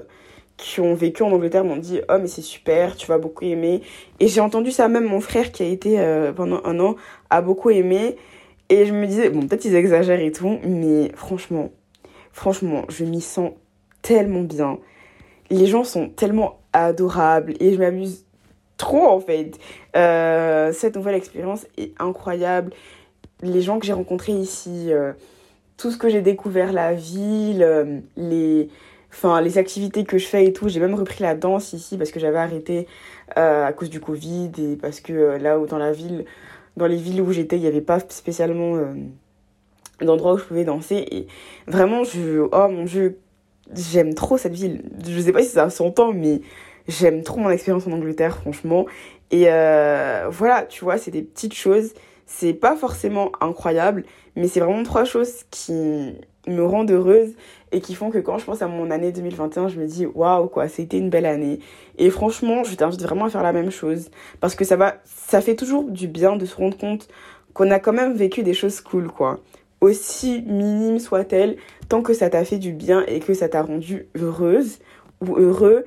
qui 0.57 0.79
ont 0.79 0.93
vécu 0.93 1.23
en 1.23 1.31
Angleterre 1.31 1.65
m'ont 1.65 1.77
dit 1.77 1.99
oh 2.09 2.17
mais 2.19 2.27
c'est 2.27 2.41
super 2.41 2.95
tu 2.95 3.07
vas 3.07 3.17
beaucoup 3.17 3.45
aimer. 3.45 3.81
Et 4.19 4.27
j'ai 4.27 4.41
entendu 4.41 4.71
ça 4.71 4.87
même 4.87 5.05
mon 5.05 5.19
frère 5.19 5.51
qui 5.51 5.63
a 5.63 5.65
été 5.65 5.99
euh, 5.99 6.31
pendant 6.31 6.61
un 6.63 6.79
an 6.79 6.95
a 7.29 7.41
beaucoup 7.41 7.69
aimé. 7.69 8.15
Et 8.69 8.85
je 8.85 8.93
me 8.93 9.05
disais 9.05 9.29
bon 9.29 9.47
peut-être 9.47 9.65
ils 9.65 9.75
exagèrent 9.75 10.19
et 10.19 10.31
tout 10.31 10.59
mais 10.63 11.11
franchement 11.15 11.71
franchement 12.31 12.83
je 12.89 13.05
m'y 13.05 13.21
sens 13.21 13.51
tellement 14.01 14.41
bien. 14.41 14.79
Les 15.49 15.65
gens 15.67 15.83
sont 15.83 16.09
tellement 16.09 16.59
adorables 16.73 17.53
et 17.59 17.73
je 17.73 17.79
m'amuse 17.79 18.25
trop 18.77 19.07
en 19.07 19.19
fait. 19.19 19.51
Euh, 19.95 20.71
cette 20.71 20.95
nouvelle 20.95 21.15
expérience 21.15 21.67
est 21.77 21.93
incroyable. 21.99 22.71
Les 23.41 23.61
gens 23.61 23.79
que 23.79 23.85
j'ai 23.85 23.93
rencontrés 23.93 24.31
ici 24.31 24.87
euh, 24.91 25.11
tout 25.77 25.91
ce 25.91 25.97
que 25.97 26.07
j'ai 26.07 26.21
découvert 26.21 26.71
la 26.71 26.93
ville 26.93 28.03
les 28.15 28.69
enfin 29.15 29.41
les 29.41 29.57
activités 29.57 30.03
que 30.03 30.17
je 30.17 30.27
fais 30.27 30.45
et 30.45 30.53
tout 30.53 30.67
j'ai 30.67 30.79
même 30.79 30.93
repris 30.93 31.23
la 31.23 31.35
danse 31.35 31.73
ici 31.73 31.97
parce 31.97 32.11
que 32.11 32.19
j'avais 32.19 32.37
arrêté 32.37 32.87
euh, 33.37 33.65
à 33.65 33.73
cause 33.73 33.89
du 33.89 33.99
covid 33.99 34.51
et 34.57 34.75
parce 34.75 34.99
que 34.99 35.13
euh, 35.13 35.37
là 35.37 35.57
où 35.59 35.65
dans 35.65 35.77
la 35.77 35.91
ville 35.91 36.25
dans 36.77 36.87
les 36.87 36.97
villes 36.97 37.21
où 37.21 37.31
j'étais 37.31 37.55
il 37.57 37.61
n'y 37.61 37.67
avait 37.67 37.81
pas 37.81 37.99
spécialement 38.09 38.75
euh, 38.75 38.93
d'endroits 40.01 40.33
où 40.33 40.37
je 40.37 40.43
pouvais 40.43 40.65
danser 40.65 41.05
et 41.09 41.27
vraiment 41.67 42.03
je 42.03 42.47
oh 42.51 42.67
mon 42.67 42.83
dieu 42.83 43.19
j'aime 43.73 44.13
trop 44.13 44.37
cette 44.37 44.53
ville. 44.53 44.83
Je 45.07 45.19
sais 45.19 45.31
pas 45.31 45.41
si 45.41 45.49
ça 45.49 45.69
s'entend 45.69 46.13
mais 46.13 46.41
j'aime 46.87 47.23
trop 47.23 47.39
mon 47.39 47.49
expérience 47.49 47.87
en 47.87 47.91
Angleterre 47.91 48.37
franchement. 48.37 48.85
Et 49.31 49.45
euh, 49.47 50.27
voilà 50.29 50.63
tu 50.63 50.83
vois 50.83 50.97
c'est 50.97 51.11
des 51.11 51.21
petites 51.21 51.53
choses. 51.53 51.93
C'est 52.25 52.53
pas 52.53 52.75
forcément 52.75 53.31
incroyable 53.41 54.03
mais 54.35 54.47
c'est 54.47 54.59
vraiment 54.59 54.83
trois 54.83 55.05
choses 55.05 55.43
qui 55.51 56.15
me 56.47 56.63
rendent 56.63 56.91
heureuse 56.91 57.33
et 57.71 57.81
qui 57.81 57.95
font 57.95 58.09
que 58.09 58.19
quand 58.19 58.37
je 58.37 58.45
pense 58.45 58.61
à 58.61 58.67
mon 58.67 58.91
année 58.91 59.11
2021, 59.11 59.67
je 59.67 59.79
me 59.79 59.85
dis 59.85 60.05
waouh 60.05 60.47
quoi, 60.47 60.67
c'était 60.67 60.97
une 60.97 61.09
belle 61.09 61.25
année. 61.25 61.59
Et 61.97 62.09
franchement, 62.09 62.63
je 62.63 62.75
t'invite 62.75 63.01
vraiment 63.01 63.25
à 63.25 63.29
faire 63.29 63.43
la 63.43 63.53
même 63.53 63.71
chose 63.71 64.09
parce 64.39 64.55
que 64.55 64.63
ça 64.65 64.75
va 64.75 64.97
ça 65.03 65.41
fait 65.41 65.55
toujours 65.55 65.83
du 65.83 66.07
bien 66.07 66.35
de 66.35 66.45
se 66.45 66.55
rendre 66.55 66.77
compte 66.77 67.07
qu'on 67.53 67.71
a 67.71 67.79
quand 67.79 67.93
même 67.93 68.13
vécu 68.13 68.43
des 68.43 68.53
choses 68.53 68.81
cool 68.81 69.07
quoi. 69.07 69.39
Aussi 69.81 70.43
minime 70.47 70.99
soit-elle, 70.99 71.57
tant 71.89 72.01
que 72.01 72.13
ça 72.13 72.29
t'a 72.29 72.45
fait 72.45 72.57
du 72.57 72.71
bien 72.71 73.03
et 73.07 73.19
que 73.19 73.33
ça 73.33 73.49
t'a 73.49 73.61
rendu 73.61 74.07
heureuse 74.15 74.79
ou 75.21 75.35
heureux, 75.37 75.85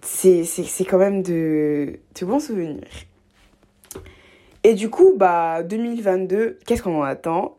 c'est 0.00 0.44
quand 0.88 0.98
même 0.98 1.22
de 1.22 1.98
de 2.18 2.26
bons 2.26 2.40
souvenirs. 2.40 2.84
Et 4.66 4.72
du 4.72 4.88
coup, 4.88 5.12
bah 5.16 5.62
2022, 5.62 6.58
qu'est-ce 6.64 6.82
qu'on 6.82 7.00
en 7.00 7.02
attend? 7.02 7.58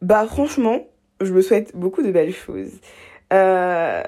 Bah 0.00 0.26
franchement, 0.26 0.80
je 1.20 1.32
me 1.32 1.40
souhaite 1.40 1.74
beaucoup 1.74 2.02
de 2.02 2.10
belles 2.10 2.32
choses. 2.32 2.72
Euh, 3.32 4.02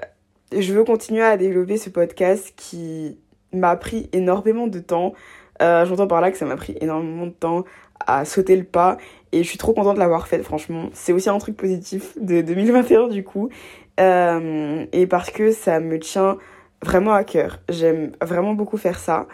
je 0.57 0.73
veux 0.73 0.85
continuer 0.85 1.23
à 1.23 1.37
développer 1.37 1.77
ce 1.77 1.91
podcast 1.91 2.53
qui 2.57 3.19
m'a 3.53 3.77
pris 3.77 4.09
énormément 4.13 4.67
de 4.67 4.79
temps. 4.79 5.15
Euh, 5.63 5.85
J'entends 5.87 6.07
par 6.07 6.21
là 6.21 6.31
que 6.31 6.39
ça 6.39 6.45
m'a 6.45 6.57
pris 6.57 6.77
énormément 6.81 7.27
de 7.27 7.33
temps 7.33 7.65
à 8.07 8.25
sauter 8.25 8.57
le 8.57 8.65
pas 8.65 8.97
et 9.33 9.43
je 9.43 9.49
suis 9.49 9.59
trop 9.59 9.73
contente 9.73 9.97
de 9.97 10.01
l'avoir 10.01 10.29
fait 10.29 10.43
franchement. 10.43 10.91
C'est 10.93 11.13
aussi 11.13 11.29
un 11.29 11.39
truc 11.39 11.57
positif 11.57 12.17
de 12.21 12.41
2021 12.43 13.09
du 13.09 13.25
coup 13.25 13.49
euh, 13.99 14.87
et 14.93 15.07
parce 15.07 15.31
que 15.31 15.51
ça 15.51 15.81
me 15.81 15.99
tient 15.99 16.39
vraiment 16.83 17.13
à 17.13 17.25
cœur. 17.25 17.59
J'aime 17.69 18.13
vraiment 18.23 18.55
beaucoup 18.55 18.77
faire 18.77 18.99
ça. 19.01 19.27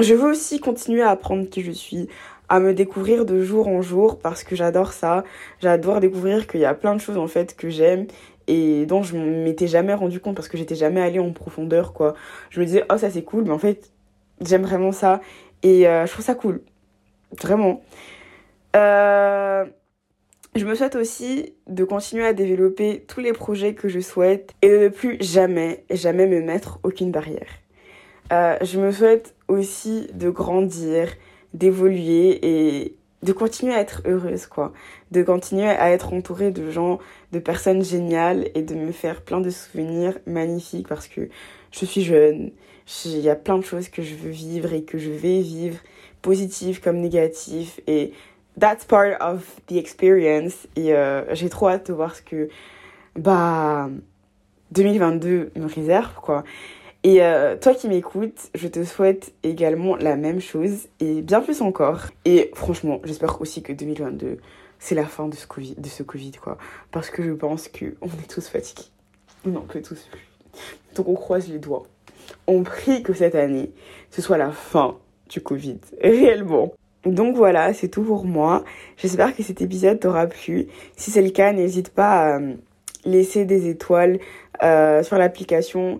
Je 0.00 0.14
veux 0.14 0.30
aussi 0.30 0.58
continuer 0.58 1.02
à 1.02 1.10
apprendre 1.10 1.46
qui 1.50 1.62
je 1.62 1.70
suis, 1.70 2.08
à 2.52 2.60
me 2.60 2.74
découvrir 2.74 3.24
de 3.24 3.42
jour 3.42 3.66
en 3.66 3.80
jour 3.80 4.18
parce 4.18 4.44
que 4.44 4.54
j'adore 4.54 4.92
ça. 4.92 5.24
J'adore 5.62 6.00
découvrir 6.00 6.46
qu'il 6.46 6.60
y 6.60 6.66
a 6.66 6.74
plein 6.74 6.94
de 6.94 7.00
choses 7.00 7.16
en 7.16 7.26
fait 7.26 7.56
que 7.56 7.70
j'aime 7.70 8.06
et 8.46 8.84
dont 8.84 9.02
je 9.02 9.16
m'étais 9.16 9.66
jamais 9.66 9.94
rendu 9.94 10.20
compte 10.20 10.36
parce 10.36 10.48
que 10.48 10.58
j'étais 10.58 10.74
jamais 10.74 11.00
allée 11.00 11.18
en 11.18 11.32
profondeur 11.32 11.94
quoi. 11.94 12.12
Je 12.50 12.60
me 12.60 12.66
disais 12.66 12.84
oh 12.92 12.98
ça 12.98 13.08
c'est 13.08 13.22
cool 13.22 13.44
mais 13.44 13.52
en 13.52 13.58
fait 13.58 13.90
j'aime 14.42 14.64
vraiment 14.64 14.92
ça 14.92 15.22
et 15.62 15.88
euh, 15.88 16.04
je 16.04 16.12
trouve 16.12 16.26
ça 16.26 16.34
cool. 16.34 16.60
Vraiment. 17.40 17.80
Euh, 18.76 19.64
je 20.54 20.66
me 20.66 20.74
souhaite 20.74 20.96
aussi 20.96 21.54
de 21.68 21.84
continuer 21.84 22.26
à 22.26 22.34
développer 22.34 23.02
tous 23.08 23.20
les 23.20 23.32
projets 23.32 23.72
que 23.72 23.88
je 23.88 24.00
souhaite 24.00 24.52
et 24.60 24.68
de 24.68 24.76
ne 24.76 24.88
plus 24.88 25.16
jamais, 25.22 25.86
jamais 25.88 26.26
me 26.26 26.42
mettre 26.42 26.80
aucune 26.82 27.12
barrière. 27.12 27.48
Euh, 28.30 28.58
je 28.60 28.78
me 28.78 28.92
souhaite 28.92 29.34
aussi 29.48 30.08
de 30.12 30.28
grandir, 30.28 31.08
d'évoluer 31.54 32.38
et 32.42 32.96
de 33.22 33.32
continuer 33.32 33.74
à 33.74 33.80
être 33.80 34.02
heureuse, 34.04 34.46
quoi. 34.46 34.72
De 35.10 35.22
continuer 35.22 35.68
à 35.68 35.90
être 35.90 36.12
entourée 36.12 36.50
de 36.50 36.70
gens, 36.70 36.98
de 37.32 37.38
personnes 37.38 37.84
géniales 37.84 38.48
et 38.54 38.62
de 38.62 38.74
me 38.74 38.92
faire 38.92 39.22
plein 39.22 39.40
de 39.40 39.50
souvenirs 39.50 40.18
magnifiques 40.26 40.88
parce 40.88 41.06
que 41.06 41.28
je 41.70 41.84
suis 41.84 42.02
jeune. 42.02 42.50
Il 43.04 43.20
y 43.20 43.30
a 43.30 43.36
plein 43.36 43.58
de 43.58 43.64
choses 43.64 43.88
que 43.88 44.02
je 44.02 44.14
veux 44.14 44.30
vivre 44.30 44.72
et 44.72 44.82
que 44.82 44.98
je 44.98 45.10
vais 45.10 45.40
vivre, 45.40 45.78
positives 46.20 46.80
comme 46.80 46.98
négatives. 46.98 47.80
Et 47.86 48.12
that's 48.58 48.84
part 48.84 49.16
of 49.20 49.44
the 49.68 49.76
experience. 49.76 50.66
Et 50.74 50.92
euh, 50.92 51.34
j'ai 51.34 51.48
trop 51.48 51.68
hâte 51.68 51.86
de 51.86 51.92
voir 51.92 52.16
ce 52.16 52.22
que, 52.22 52.48
bah, 53.16 53.88
2022 54.72 55.52
me 55.54 55.66
réserve, 55.66 56.14
quoi. 56.16 56.42
Et 57.04 57.22
euh, 57.22 57.56
toi 57.56 57.74
qui 57.74 57.88
m'écoutes, 57.88 58.50
je 58.54 58.68
te 58.68 58.84
souhaite 58.84 59.32
également 59.42 59.96
la 59.96 60.16
même 60.16 60.40
chose 60.40 60.86
et 61.00 61.20
bien 61.20 61.40
plus 61.40 61.60
encore. 61.60 62.02
Et 62.24 62.52
franchement, 62.54 63.00
j'espère 63.04 63.40
aussi 63.40 63.62
que 63.62 63.72
2022, 63.72 64.38
c'est 64.78 64.94
la 64.94 65.06
fin 65.06 65.26
de 65.26 65.34
ce 65.34 65.46
Covid, 65.46 65.74
de 65.76 65.88
ce 65.88 66.04
COVID 66.04 66.32
quoi. 66.32 66.58
Parce 66.92 67.10
que 67.10 67.22
je 67.22 67.32
pense 67.32 67.68
qu'on 67.68 68.06
est 68.06 68.30
tous 68.30 68.46
fatigués. 68.46 68.88
On 69.44 69.50
n'en 69.50 69.62
peut 69.62 69.82
tous 69.82 70.08
plus. 70.10 70.28
Donc 70.94 71.08
on 71.08 71.14
croise 71.14 71.48
les 71.48 71.58
doigts. 71.58 71.82
On 72.46 72.62
prie 72.62 73.02
que 73.02 73.14
cette 73.14 73.34
année, 73.34 73.72
ce 74.10 74.22
soit 74.22 74.38
la 74.38 74.52
fin 74.52 74.96
du 75.28 75.40
Covid, 75.40 75.78
réellement. 76.00 76.72
Donc 77.04 77.34
voilà, 77.34 77.74
c'est 77.74 77.88
tout 77.88 78.02
pour 78.02 78.26
moi. 78.26 78.62
J'espère 78.96 79.34
que 79.34 79.42
cet 79.42 79.60
épisode 79.60 79.98
t'aura 79.98 80.28
plu. 80.28 80.68
Si 80.96 81.10
c'est 81.10 81.22
le 81.22 81.30
cas, 81.30 81.52
n'hésite 81.52 81.88
pas 81.88 82.36
à 82.36 82.40
laisser 83.04 83.44
des 83.44 83.68
étoiles 83.68 84.20
euh, 84.62 85.02
sur 85.02 85.18
l'application 85.18 85.98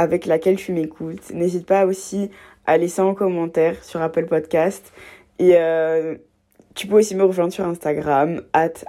avec 0.00 0.24
laquelle 0.24 0.56
tu 0.56 0.72
m'écoutes. 0.72 1.30
N'hésite 1.34 1.66
pas 1.66 1.84
aussi 1.84 2.30
à 2.64 2.78
laisser 2.78 3.02
un 3.02 3.12
commentaire 3.12 3.84
sur 3.84 4.00
Apple 4.00 4.24
Podcast. 4.24 4.94
Et 5.38 5.56
euh, 5.56 6.16
tu 6.74 6.86
peux 6.86 6.96
aussi 6.96 7.14
me 7.14 7.24
rejoindre 7.24 7.52
sur 7.52 7.66
Instagram, 7.66 8.40
at. 8.54 8.82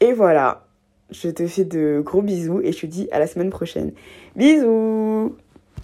Et 0.00 0.12
voilà, 0.14 0.64
je 1.10 1.28
te 1.28 1.46
fais 1.46 1.64
de 1.64 2.00
gros 2.02 2.22
bisous 2.22 2.62
et 2.62 2.72
je 2.72 2.80
te 2.80 2.86
dis 2.86 3.06
à 3.12 3.18
la 3.18 3.26
semaine 3.26 3.50
prochaine. 3.50 3.92
Bisous 4.34 5.36